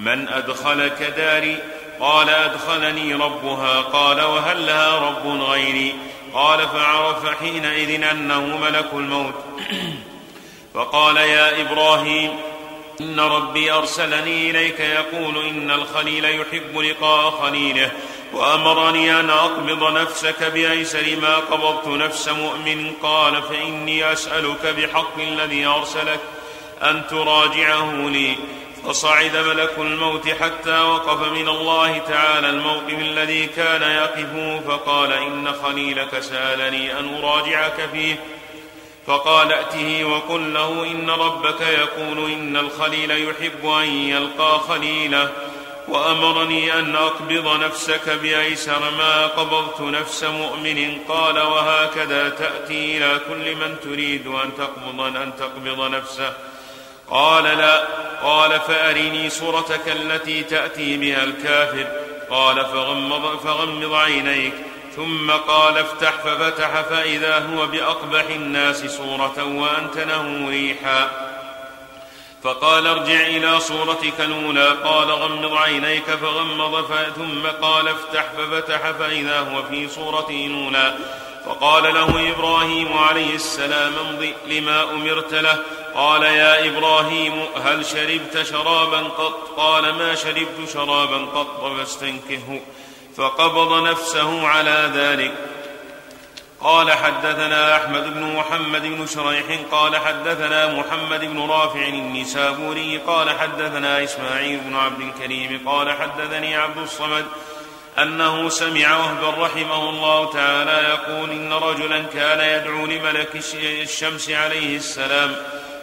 [0.00, 1.56] من أدخلك داري؟
[2.00, 3.80] قال أدخلني ربها.
[3.80, 5.94] قال وهل لها رب غيري؟
[6.34, 9.34] قال فعرف حينئذ أنه ملك الموت.
[10.74, 12.30] فقال يا إبراهيم
[13.00, 17.90] إن ربي أرسلني إليك يقول إن الخليل يحب لقاء خليله.
[18.34, 26.20] وأمرني أن أقبض نفسك بأيسر ما قبضت نفس مؤمن قال فإني أسألك بحق الذي أرسلك
[26.82, 28.36] أن تراجعه لي.
[28.86, 36.18] فصعد ملك الموت حتى وقف من الله تعالى الموقف الذي كان يقفه فقال إن خليلك
[36.18, 38.16] سألني أن أراجعك فيه.
[39.06, 45.30] فقال ائته وقل له إن ربك يقول إن الخليل يحب أن يلقى خليله.
[45.88, 53.76] وأمرني أن أقبض نفسك بايسر ما قبضت نفس مؤمن قال وهكذا تأتي إلى كل من
[53.84, 56.32] تريد أن تقبض أن تقبض نفسه.
[57.10, 57.84] قال لا.
[58.22, 61.86] قال فأرني صورتك التي تأتي بها الكافر.
[62.30, 64.54] قال فغمض, فغمض عينيك.
[64.96, 71.23] ثم قال افتح ففتح فإذا هو بأقبح الناس صورة وانتنه ريحا.
[72.44, 74.68] فقال ارجع إلى صورتك الأولى.
[74.84, 76.84] قال غمض عينيك فغمض
[77.16, 80.94] ثم قال افتح ففتح فإذا هو في صورته الأولى.
[81.46, 85.58] فقال له إبراهيم عليه السلام امض لما أمرت له.
[85.94, 92.60] قال يا إبراهيم هل شربت شرابا قط؟ قال ما شربت شرابا قط فاستنكه.
[93.16, 95.34] فقبض نفسه على ذلك.
[96.64, 104.04] قال حدثنا أحمد بن محمد بن شريح قال حدثنا محمد بن رافع النسابوري قال حدثنا
[104.04, 107.24] إسماعيل بن عبد الكريم قال حدثني عبد الصمد
[107.98, 113.36] أنه سمع وهبا رحمه الله تعالى يقول إن رجلا كان يدعو لملك
[113.82, 115.36] الشمس عليه السلام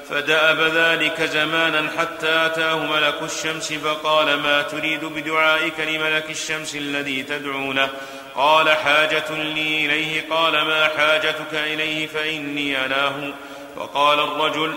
[0.09, 7.73] فدأب ذلك زمانا حتى أتاه ملك الشمس فقال ما تريد بدعائك لملك الشمس الذي تدعو
[7.73, 7.89] له؟
[8.35, 13.33] قال حاجة لي إليه قال ما حاجتك إليه فإني أناه.
[13.75, 14.73] فقال الرجل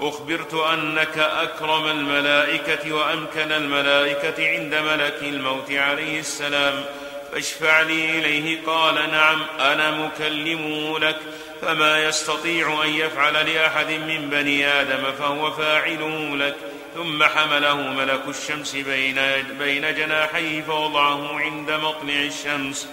[0.00, 6.84] أخبرت أنك أكرم الملائكة وأمكن الملائكة عند ملك الموت عليه السلام.
[7.32, 11.18] فاشفع لي إليه قال نعم أنا مكلمه لك.
[11.62, 16.56] فما يستطيع أن يفعل لأحد من بني آدم فهو فاعله لك.
[16.94, 19.20] ثم حمله ملك الشمس بين,
[19.58, 22.88] بين جناحيه فوضعه عند مطلع الشمس.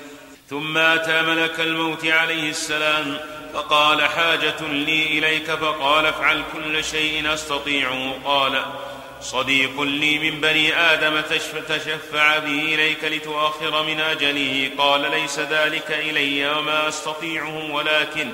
[0.49, 3.17] ثم أتى ملك الموت عليه السلام
[3.53, 8.65] فقال حاجة لي إليك فقال افعل كل شيء أستطيعه قال
[9.21, 11.21] صديق لي من بني آدم
[11.69, 18.29] تشفع به إليك لتؤخر من أجله قال ليس ذلك إلي وما أستطيعه ولكن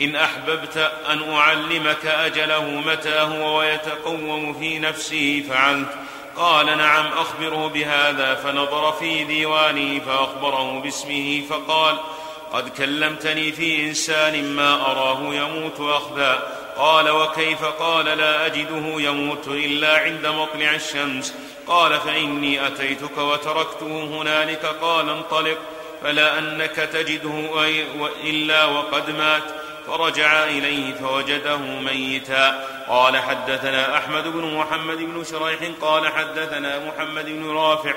[0.00, 5.88] إن أحببت أن أعلمك أجله متى هو ويتقوم في نفسه فعلت
[6.36, 11.96] قال نعم أخبره بهذا فنظر في ديوانه فأخبره باسمه فقال
[12.52, 16.42] قد كلمتني في إنسان ما أراه يموت أخذا.
[16.76, 21.34] قال وكيف؟ قال لا أجده يموت إلا عند مطلع الشمس.
[21.66, 24.66] قال فإني أتيتك وتركته هنالك.
[24.66, 25.58] قال انطلق
[26.02, 27.64] فلا أنك تجده
[28.24, 29.59] إلا وقد مات.
[29.90, 32.80] فرجع إليه فوجده ميتا.
[32.88, 37.94] قال حدثنا أحمد بن محمد بن شريح قال حدثنا محمد بن رافع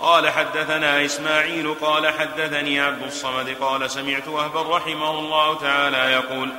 [0.00, 6.50] قال حدثنا إسماعيل قال حدثني عبد الصمد قال سمعت وهبا رحمه الله تعالى يقول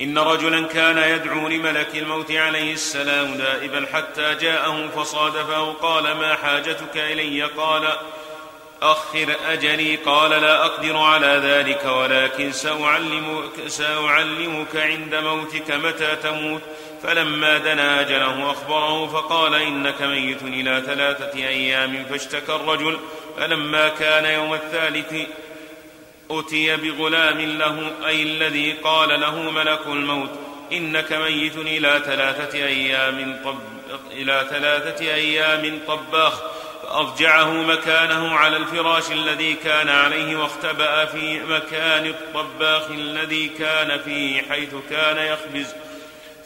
[0.00, 6.96] إن رجلا كان يدعو لملك الموت عليه السلام دائبا حتى جاءه فصادفه قال ما حاجتك
[6.96, 7.92] إلي؟ قال
[8.82, 16.62] أخر أجلي قال لا أقدر على ذلك ولكن سأعلمك, سأعلمك عند موتك متى تموت.
[17.02, 22.98] فلما دنا أجله أخبره فقال إنك ميت إلى ثلاثة أيام فاشتكى الرجل.
[23.36, 25.14] فلما كان يوم الثالث
[26.30, 30.30] أتي بغلام له أي الذي قال له ملك الموت.
[30.72, 33.58] إنك ميت إلى ثلاثة أيام طب
[34.12, 36.42] إلى ثلاثة أيام طباخ.
[36.88, 44.74] فأضجعه مكانه على الفراش الذي كان عليه واختبأ في مكان الطباخ الذي كان فيه حيث
[44.90, 45.74] كان يخبز.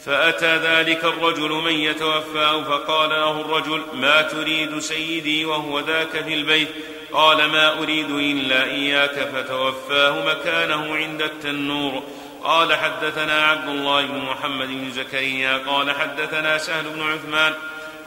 [0.05, 6.69] فأتى ذلك الرجل من يتوفاه فقال له الرجل ما تريد سيدي وهو ذاك في البيت؟
[7.11, 9.29] قال ما أريد إلا إياك.
[9.33, 12.03] فتوفاه مكانه عند التنور.
[12.43, 15.57] قال حدثنا عبد الله بن محمد بن زكريا.
[15.57, 17.53] قال حدثنا سهل بن عثمان.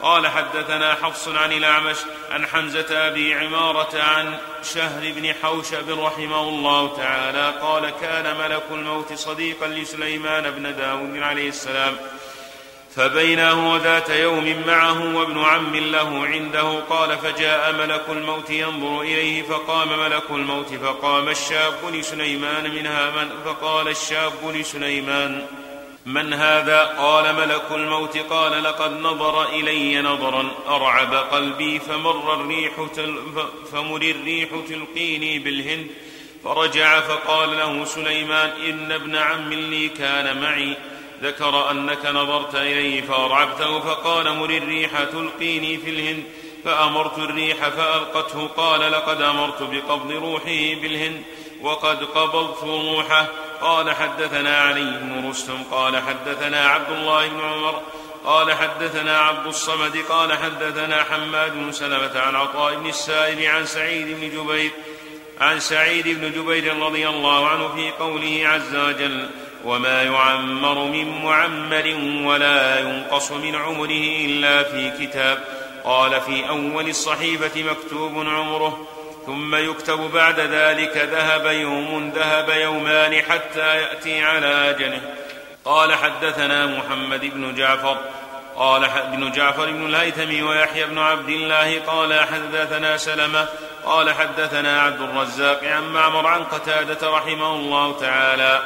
[0.01, 1.97] قال حدثنا حفص عن الأعمش
[2.31, 4.37] عن حمزة أبي عمارة عن
[4.73, 11.49] شهر بن حوشب رحمه الله تعالى قال كان ملك الموت صديقا لسليمان بن داود عليه
[11.49, 11.97] السلام
[12.95, 19.99] فبينه ذات يوم معه وابن عم له عنده قال فجاء ملك الموت ينظر إليه فقام
[19.99, 25.45] ملك الموت فقام الشاب لسليمان منها من فقال الشاب لسليمان
[26.07, 33.15] من هذا قال ملك الموت قال لقد نظر إلي نظرا أرعب قلبي فمر الريح تل
[33.71, 35.87] فمر الريح تلقيني بالهند
[36.43, 40.77] فرجع فقال له سليمان إن ابن عم لي كان معي
[41.23, 46.23] ذكر أنك نظرت إليه فأرعبته فقال مر الريح تلقيني في الهند
[46.65, 51.21] فأمرت الريح فألقته قال لقد أمرت بقبض روحه بالهند
[51.61, 53.27] وقد قبضت روحه
[53.61, 57.81] قال حدثنا علي بن رستم قال حدثنا عبد الله بن عمر
[58.25, 64.07] قال حدثنا عبد الصمد قال حدثنا حماد بن سلمة عن عطاء بن السائب عن سعيد
[64.07, 64.71] بن جبير
[65.41, 69.29] عن سعيد بن جبير رضي الله عنه في قوله عز وجل
[69.65, 71.97] وما يعمر من معمر
[72.27, 75.43] ولا ينقص من عمره إلا في كتاب
[75.83, 78.87] قال في أول الصحيفة مكتوب عمره
[79.27, 85.01] ثم يكتب بعد ذلك ذهب يوم ذهب يومان حتى يأتي على أجله.
[85.65, 87.97] قال حدثنا محمد بن جعفر
[88.55, 93.47] قال ابن جعفر بن الهيثم ويحيى بن عبد الله قال حدثنا سلمة
[93.85, 98.61] قال حدثنا عبد الرزاق عن معمر عن قتادة رحمه الله تعالى.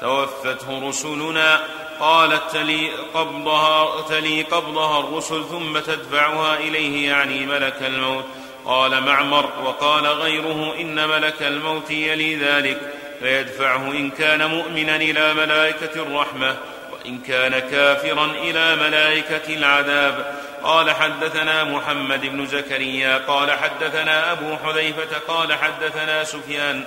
[0.00, 1.60] توفته رسلنا
[2.00, 8.24] قالت تلي قبضها, تلي قبضها الرسل ثم تدفعها إليه يعني ملك الموت.
[8.66, 12.80] قال معمر وقال غيره إن ملك الموت يلي ذلك
[13.20, 16.56] فيدفعه إن كان مؤمنا إلى ملائكة الرحمة
[16.92, 20.42] وإن كان كافرا إلى ملائكة العذاب.
[20.62, 26.84] قال حدثنا محمد بن زكريا قال حدثنا أبو حذيفة قال حدثنا سفيان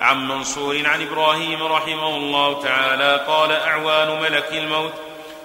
[0.00, 4.92] عن منصور عن إبراهيم رحمه الله تعالى قال أعوان ملك الموت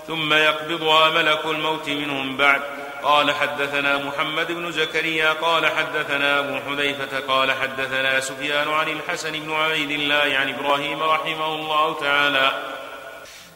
[0.07, 2.61] ثم يقبضها ملك الموت منهم بعد.
[3.07, 9.53] قال حدثنا محمد بن زكريا قال حدثنا أبو حذيفة قال حدثنا سفيان عن الحسن بن
[9.53, 12.51] عبيد الله عن إبراهيم رحمه الله تعالى.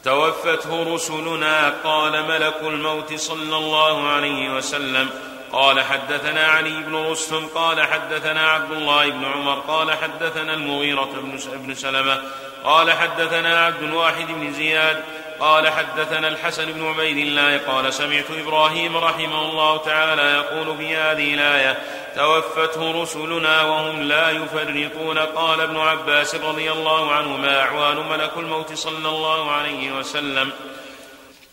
[0.04, 5.10] توفته رسلنا قال ملك الموت صلى الله عليه وسلم.
[5.52, 11.10] قال حدثنا علي بن رستم قال حدثنا عبد الله بن عمر قال حدثنا المغيرة
[11.54, 12.22] بن سلمة
[12.64, 15.04] قال حدثنا عبد الواحد بن زياد
[15.40, 21.34] قال حدثنا الحسن بن عبيد الله قال سمعت إبراهيم رحمه الله تعالى يقول في هذه
[21.34, 21.78] الآية
[22.16, 25.18] توفته رسلنا وهم لا يفرطون.
[25.20, 30.52] قال ابن عباس رضي الله عنهما أعوان ملك الموت صلى الله عليه وسلم.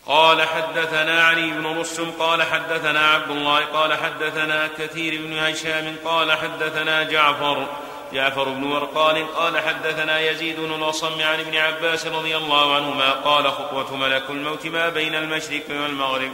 [0.07, 6.31] قال حدثنا علي بن رسم قال حدثنا عبد الله قال حدثنا كثير بن هشام قال
[6.31, 7.67] حدثنا جعفر.
[8.13, 13.51] جعفر بن ورقال قال حدثنا يزيد بن الأصم عن ابن عباس رضي الله عنهما قال
[13.51, 16.31] خطوة ملك الموت ما بين المشرق والمغرب.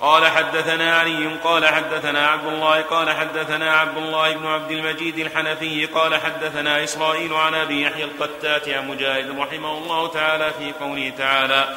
[0.00, 5.86] قال حدثنا علي قال حدثنا عبد الله قال حدثنا عبد الله بن عبد المجيد الحنفي
[5.86, 11.76] قال حدثنا إسرائيل عن أبي يحيى القتات عن مجاهد رحمه الله تعالى في قوله تعالى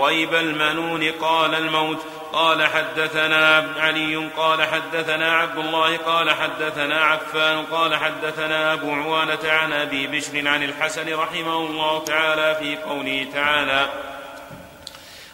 [0.00, 1.98] ريب المنون قال الموت
[2.32, 9.72] قال حدثنا علي قال حدثنا عبد الله قال حدثنا عفان قال حدثنا أبو عوانة عن
[9.72, 13.88] أبي بشر عن الحسن رحمه الله تعالى في قوله تعالى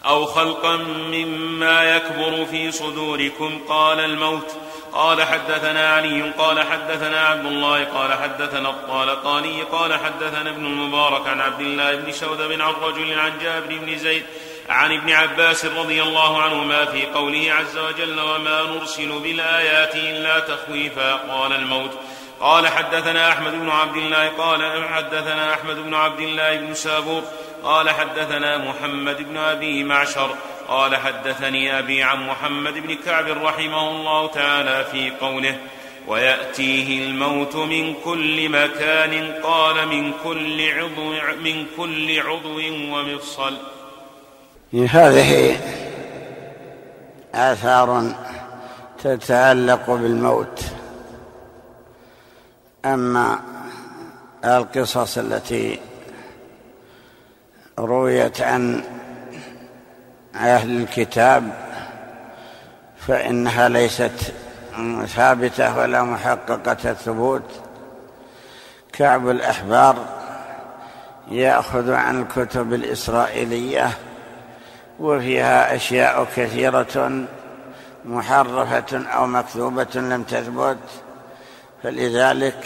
[0.07, 0.76] أو خلقا
[1.12, 4.57] مما يكبر في صدوركم قال الموت.
[4.92, 11.40] قال حدثنا علي قال حدثنا عبد الله قال حدثنا الطالقاني قال حدثنا ابن المبارك عن
[11.40, 14.24] عبد الله بن شوذب عن رجل عن جابر بن زيد
[14.68, 21.14] عن ابن عباس رضي الله عنهما في قوله عز وجل وما نرسل بالآيات إلا تخويفا
[21.14, 21.90] قال الموت.
[22.40, 27.22] قال حدثنا أحمد بن عبد الله قال حدثنا أحمد بن عبد الله بن سابور
[27.62, 30.34] قال حدثنا محمد بن أبي معشر
[30.68, 35.58] قال حدثني أبي عن محمد بن كعب رحمه الله تعالى في قوله
[36.06, 41.12] ويأتيه الموت من كل مكان قال من كل عضو
[41.44, 43.56] من كل عضو ومفصل.
[44.74, 45.56] هذه
[47.34, 48.14] آثار
[49.02, 50.64] تتعلق بالموت.
[52.84, 53.40] أما
[54.44, 55.80] القصص التي
[57.78, 58.84] رويت عن
[60.34, 61.52] أهل الكتاب
[62.96, 64.32] فإنها ليست
[65.06, 67.50] ثابتة ولا محققة الثبوت
[68.92, 69.96] كعب الأحبار
[71.30, 73.90] يأخذ عن الكتب الإسرائيلية
[75.01, 77.26] وفيها أشياء كثيرة
[78.05, 80.78] محرفة أو مكذوبة لم تثبت
[81.82, 82.64] فلذلك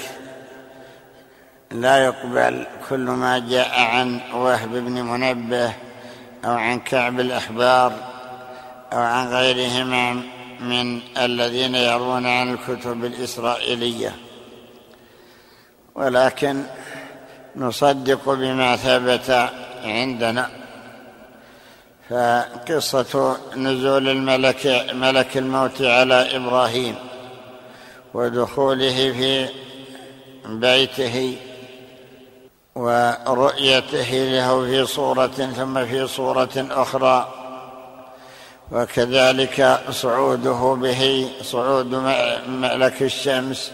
[1.70, 5.72] لا يقبل كل ما جاء عن وهب بن منبه
[6.44, 7.92] أو عن كعب الأحبار
[8.92, 10.22] أو عن غيرهما
[10.60, 14.16] من الذين يروون عن الكتب الإسرائيلية.
[15.94, 16.62] ولكن
[17.56, 19.50] نصدق بما ثبت
[19.84, 20.61] عندنا.
[22.12, 26.94] فقصة نزول الملك ملك الموت على إبراهيم
[28.14, 29.48] ودخوله في
[30.46, 31.36] بيته
[32.74, 37.28] ورؤيته له في صورة ثم في صورة أخرى.
[38.72, 41.94] وكذلك صعوده به صعود
[42.48, 43.72] ملك الشمس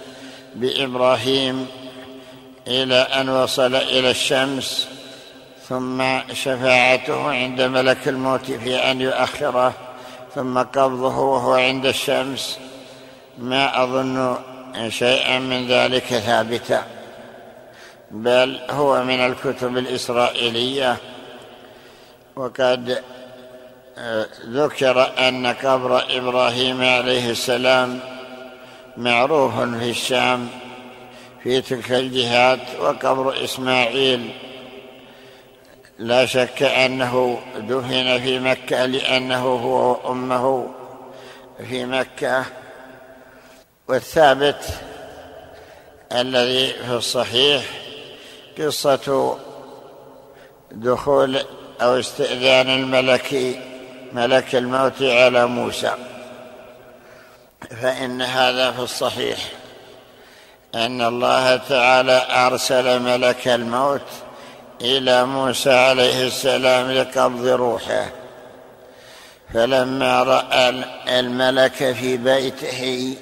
[0.54, 1.66] بإبراهيم
[2.68, 4.88] إلى أن وصل إلى الشمس.
[5.68, 6.02] ثم
[6.32, 9.72] شفاعته عند ملك الموت في أن يؤخره
[10.34, 12.58] ثم قبضه وهو عند الشمس.
[13.38, 14.36] ما أظن
[14.88, 16.86] شيئا من ذلك ثابتا
[18.10, 20.96] بل هو من الكتب الإسرائيلية.
[22.36, 23.02] وقد
[23.98, 28.00] آه، ذكر أن قبر إبراهيم عليه السلام
[28.96, 30.48] معروف في الشام
[31.42, 34.30] في تلك الجهات وقبر إسماعيل
[35.98, 40.68] لا شك أنه دفن في مكة لأنه هو وأمه
[41.68, 42.44] في مكة.
[43.88, 44.64] والثابت
[46.12, 47.64] الذي في الصحيح
[48.58, 49.38] قصة
[50.70, 51.38] دخول
[51.82, 53.58] أو استئذان الملك
[54.12, 55.94] ملك الموت على موسى.
[57.82, 59.38] فإن هذا في الصحيح
[60.74, 64.27] أن الله تعالى أرسل ملك الموت
[64.80, 68.06] إلى موسى عليه السلام لقبض روحه.
[69.54, 70.68] فلما رأى
[71.08, 73.14] الملك في بيته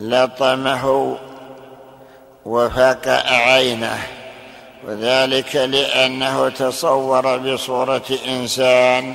[0.00, 1.16] لطمه
[2.44, 3.98] وفقع عينه.
[4.86, 9.14] وذلك لأنه تصور بصورة إنسان.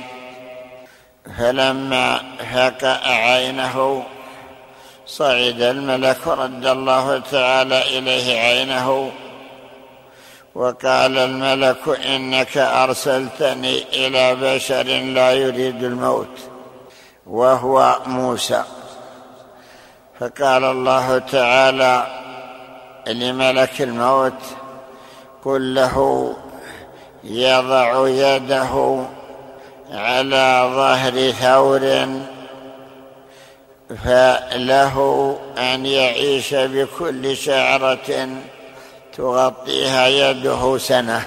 [1.38, 2.20] فلما
[2.54, 4.02] فقع عينه
[5.06, 9.12] صعد الملك رد الله تعالى إليه عينه.
[10.54, 16.38] وقال الملك إنك أرسلتني إلى بشر لا يريد الموت
[17.26, 18.64] وهو موسى.
[20.20, 22.06] فقال الله تعالى
[23.06, 24.42] لملك الموت
[25.44, 26.36] قل له
[27.24, 29.04] يضع يده
[29.92, 32.08] على ظهر ثور
[34.04, 38.28] فله أن يعيش بكل شعرة
[39.16, 41.26] تغطيها يده سنة.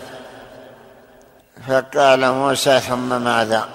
[1.68, 3.70] فقال موسى ثم ماذا؟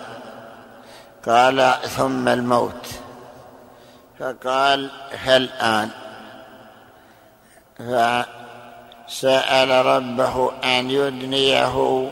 [1.26, 2.86] قال ثم الموت.
[4.20, 4.90] فقال
[5.24, 5.88] فالان
[9.08, 12.08] فسأل ربه أن يدنيه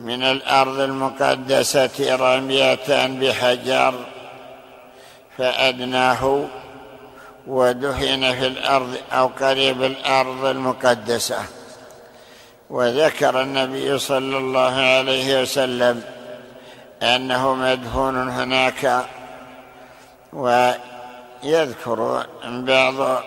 [0.00, 3.94] من الأرض المقدسة رمية بحجر
[5.38, 6.44] فأدناه
[7.46, 11.44] ودفن في الأرض أو قريب الأرض المقدسة.
[12.70, 16.02] وذكر النبي صلى الله عليه وسلم
[17.02, 19.06] أنه مدفون هناك
[20.32, 23.22] ويذكر بعض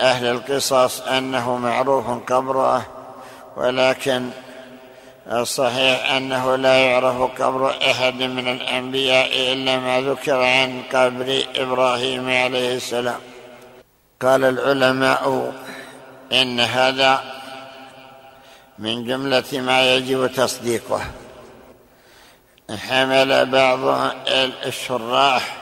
[0.00, 2.86] أهل القصص أنه معروف قبره
[3.56, 4.30] ولكن
[5.26, 12.76] الصحيح أنه لا يعرف قبر أحد من الأنبياء إلا ما ذكر عن قبر إبراهيم عليه
[12.76, 13.20] السلام.
[14.22, 15.52] قال العلماء
[16.32, 17.24] إن هذا
[18.78, 21.00] من جملة ما يجب تصديقه.
[22.88, 24.12] حمل بعض
[24.66, 25.56] الشراح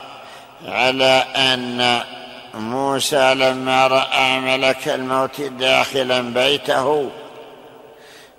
[0.65, 2.01] على أن
[2.53, 7.11] موسى لما رأى ملك الموت داخلا بيته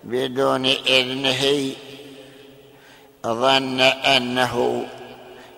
[0.04, 1.72] بدون إذنه
[3.26, 4.86] ظن أنه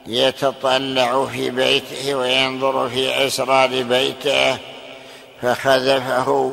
[0.07, 4.57] يتطلع في بيته وينظر في أسرار بيته
[5.42, 6.53] فخذفه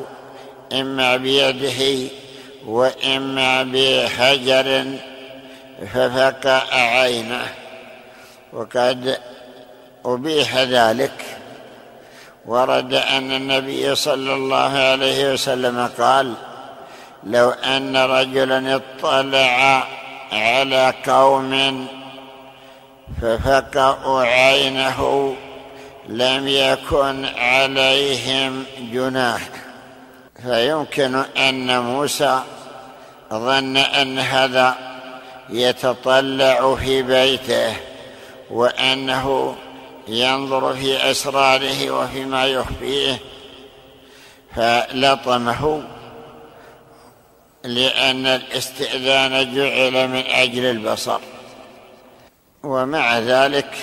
[0.72, 2.10] إما بيده
[2.66, 4.84] وإما بحجر
[5.94, 7.46] ففقع عينه
[8.52, 9.18] وقد
[10.04, 11.12] أبيح ذلك.
[12.46, 16.34] ورد أن النبي صلى الله عليه وسلم قال
[17.24, 19.84] لو أن رجلا اطلع
[20.32, 21.86] على قوم
[23.22, 25.34] ففقأوا عينه
[26.08, 29.40] لم يكن عليهم جناح.
[30.42, 32.40] فيمكن أن موسى
[33.32, 34.74] ظن أن هذا
[35.50, 37.76] يتطلع في بيته
[38.50, 39.56] وأنه
[40.08, 43.18] ينظر في أسراره وفيما يخفيه
[44.56, 45.82] فلطمه.
[47.64, 51.20] لأن الاستئذان جعل من أجل البصر.
[52.62, 53.74] ومع ذلك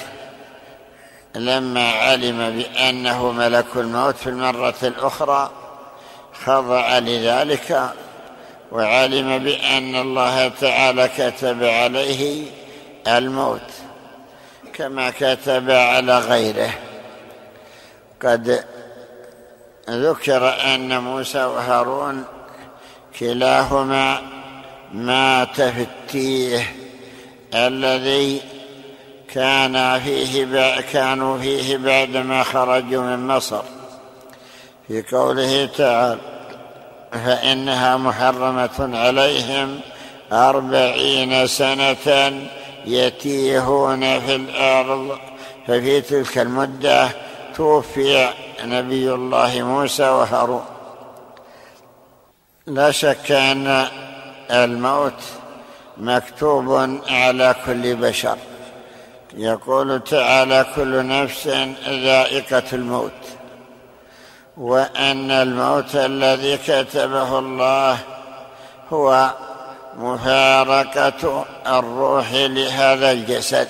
[1.35, 5.51] لما علم بأنه ملك الموت في المرة الأخرى
[6.45, 7.93] خضع لذلك
[8.71, 12.45] وعلم بأن الله تعالى كتب عليه
[13.07, 13.71] الموت
[14.73, 16.71] كما كتب على غيره.
[18.21, 18.65] قد
[19.89, 22.25] ذكر أن موسى وهارون
[23.19, 24.21] كلاهما
[24.93, 26.75] مات في التيه
[27.53, 28.41] الذي
[29.33, 33.61] كان فيه كانوا فيه بعدما خرجوا من مصر.
[34.87, 36.19] في قوله تعالى
[37.11, 39.79] فإنها محرمة عليهم
[40.31, 42.33] أربعين سنة
[42.85, 45.17] يتيهون في الأرض.
[45.67, 47.09] ففي تلك المدة
[47.55, 48.29] توفي
[48.63, 50.65] نبي الله موسى وهارون.
[52.69, 53.87] لا شك أن
[54.51, 55.23] الموت
[55.97, 58.37] مكتوب على كل بشر.
[59.33, 61.47] يقول تعالى كل نفس
[61.87, 63.21] ذائقة الموت.
[64.57, 67.97] وأن الموت الذي كتبه الله
[68.93, 69.33] هو
[69.97, 73.67] مفارقة الروح لهذا الجسد.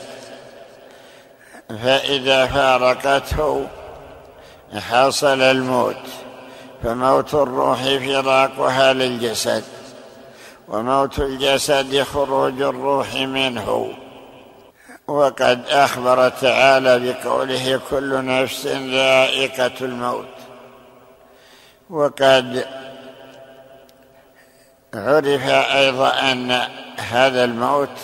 [1.84, 3.68] فإذا فارقته
[4.90, 6.19] حصل الموت.
[6.84, 9.64] فموت الروح فراقها للجسد
[10.68, 13.94] وموت الجسد خروج الروح منه.
[15.08, 20.26] وقد أخبر تعالى بقوله كل نفس ذائقة الموت.
[21.90, 22.66] وقد
[24.94, 26.52] عرف أيضا أن
[26.98, 28.00] هذا الموت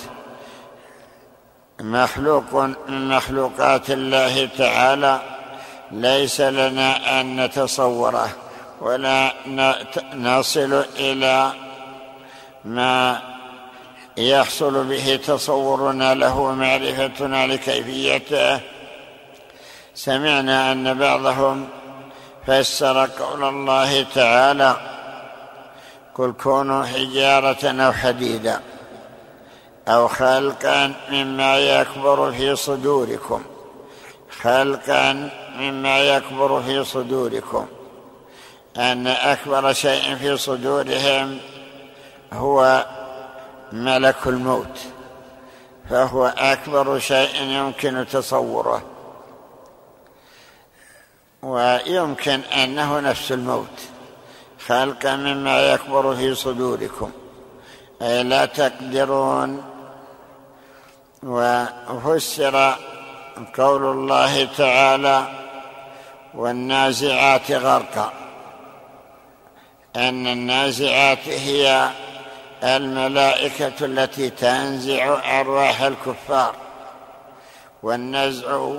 [1.82, 2.55] مخلوق
[2.88, 5.21] من مخلوقات الله تعالى
[5.91, 8.44] ليس لنا أن نتصوره.
[8.82, 9.34] ولا
[10.13, 11.51] نصل إلى
[12.65, 13.21] ما
[14.17, 18.59] يحصل به تصورنا له ومعرفتنا لكيفيته.
[19.95, 21.67] سمعنا أن بعضهم
[22.47, 24.76] فسر قول الله تعالى
[26.15, 28.61] قل كونوا حجارة أو حديدا
[29.88, 33.43] أو خلقا مما يكبر في صدوركم.
[34.41, 37.67] خلقا مما يكبر في صدوركم.
[38.78, 41.39] أن أكبر شيء في صدورهم
[42.34, 42.86] هو
[43.71, 44.80] ملك الموت
[45.89, 48.84] فهو أكبر شيء يمكن تصوره
[51.41, 53.80] ويمكن أنه نفس الموت
[54.67, 57.11] خلقا مما يكبر في صدوركم
[58.01, 59.63] أي لا تقدرون.
[61.23, 62.76] وفسر
[63.57, 65.28] قول الله تعالى
[66.34, 68.24] والنازعات غرقا.
[69.95, 71.89] أن النازعات هي
[72.63, 76.55] الملائكة التي تنزع أرواح الكفار
[77.83, 78.69] والنزع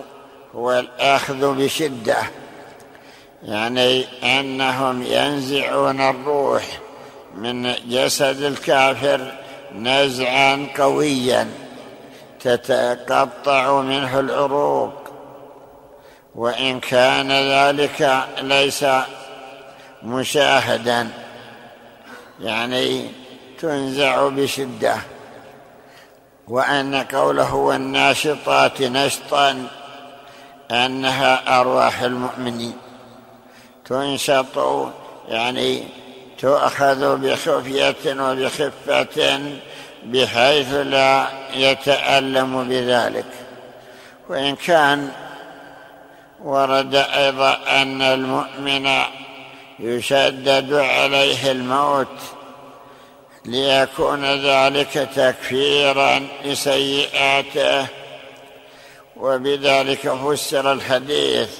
[0.54, 2.16] هو الأخذ بشدة
[3.42, 6.62] يعني أنهم ينزعون الروح
[7.34, 9.32] من جسد الكافر
[9.74, 11.48] نزعا قويا
[12.40, 14.92] تتقطع منه العروق
[16.34, 18.84] وإن كان ذلك ليس
[20.03, 21.09] مشاهدا
[22.40, 23.11] يعني
[23.61, 24.97] تنزع بشدة.
[26.49, 29.66] وأن قوله والناشطات نشطا
[30.70, 32.76] أنها أرواح المؤمنين.
[33.84, 34.59] تنشط
[35.28, 35.82] يعني
[36.38, 39.40] تؤخذ بخفية وبخفة
[40.05, 43.26] بحيث لا يتألم بذلك.
[44.28, 45.11] وإن كان
[46.44, 48.86] ورد أيضا أن المؤمن
[49.78, 52.18] يشدد عليه الموت
[53.44, 57.86] ليكون ذلك تكفيرا لسيئاته.
[59.16, 61.50] وبذلك فسر الحديث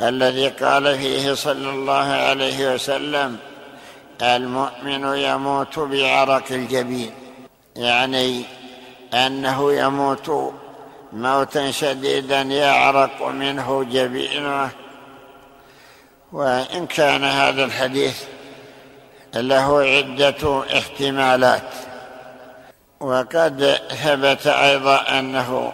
[0.00, 3.36] الذي قال فيه صلى الله عليه وسلم
[4.22, 7.10] المؤمن يموت بعرق الجبين.
[7.76, 8.42] يعني
[9.14, 10.52] أنه يموت
[11.12, 14.70] موتا شديدا يعرق منه جبينه
[16.34, 18.22] وإن كان هذا الحديث
[19.34, 21.70] له عدة احتمالات.
[23.00, 25.72] وقد ثبت أيضا أنه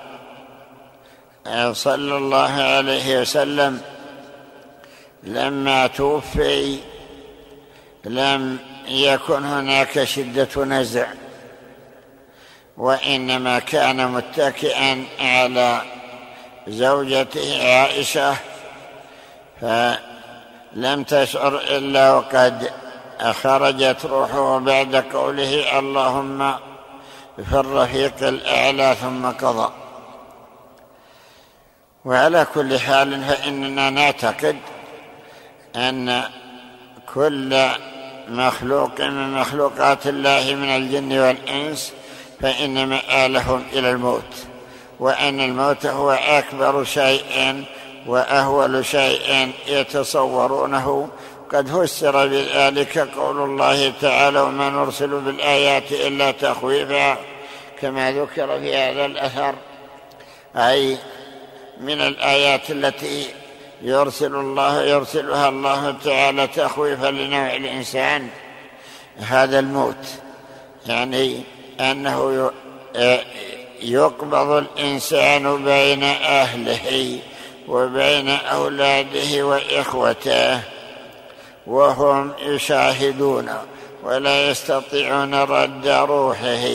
[1.73, 3.81] صلى الله عليه وسلم
[5.23, 6.79] لما توفي
[8.05, 8.59] لم
[8.89, 11.07] يكن هناك شدة نزع
[12.77, 15.81] وإنما كان متكئا على
[16.69, 18.37] زوجته عائشة
[20.75, 22.71] فلم تشعر إلا وقد
[23.43, 26.55] خرجت روحه بعد قوله اللهم
[27.37, 29.73] في الرفيق الأعلى ثم قضى.
[32.05, 34.57] وعلى كل حال فإننا نعتقد
[35.77, 36.23] أن
[37.15, 37.69] كل
[38.29, 41.93] مخلوق من مخلوقات الله من الجن والإنس
[42.41, 44.47] فإن مآلهم إلى الموت
[45.01, 47.65] وأن الموت هو أكبر شيء
[48.07, 51.09] وأهول شيء يتصورونه.
[51.53, 57.17] قد فسر بذلك قول الله تعالى وما نرسل بالآيات إلا تخويفا
[57.81, 59.55] كما ذكر في هذا الأثر.
[60.57, 60.99] أي
[61.81, 63.27] من الآيات التي
[63.83, 68.29] يرسل الله يرسلها الله تعالى تخويفا لنوع الإنسان.
[69.19, 70.07] هذا الموت
[70.87, 71.41] يعني
[71.81, 72.51] أنه
[73.83, 77.19] يقبض الإنسان بين أهله.
[77.69, 80.61] وبين أولاده وإخوته
[81.67, 83.49] وهم يشاهدون
[84.03, 86.69] ولا يستطيعون رد روحه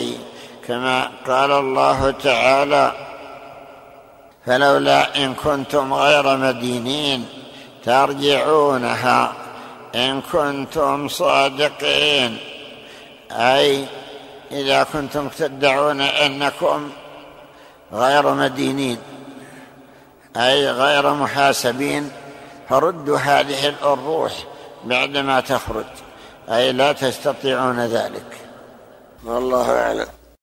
[0.68, 2.92] كما قال الله تعالى
[4.46, 7.28] فلولا إن كنتم غير مدينين
[7.84, 9.32] ترجعونها
[9.94, 12.38] إن كنتم صادقين.
[13.30, 13.84] أي
[14.52, 16.90] إذا كنتم تدعون أنكم
[17.92, 18.98] غير مدينين.
[20.36, 22.10] أي غير محاسبين
[22.68, 24.32] فردوا هذه الروح
[24.84, 25.84] بعدما تخرج
[26.48, 28.36] أي لا تستطيعون ذلك.
[29.24, 30.15] والله أعلم.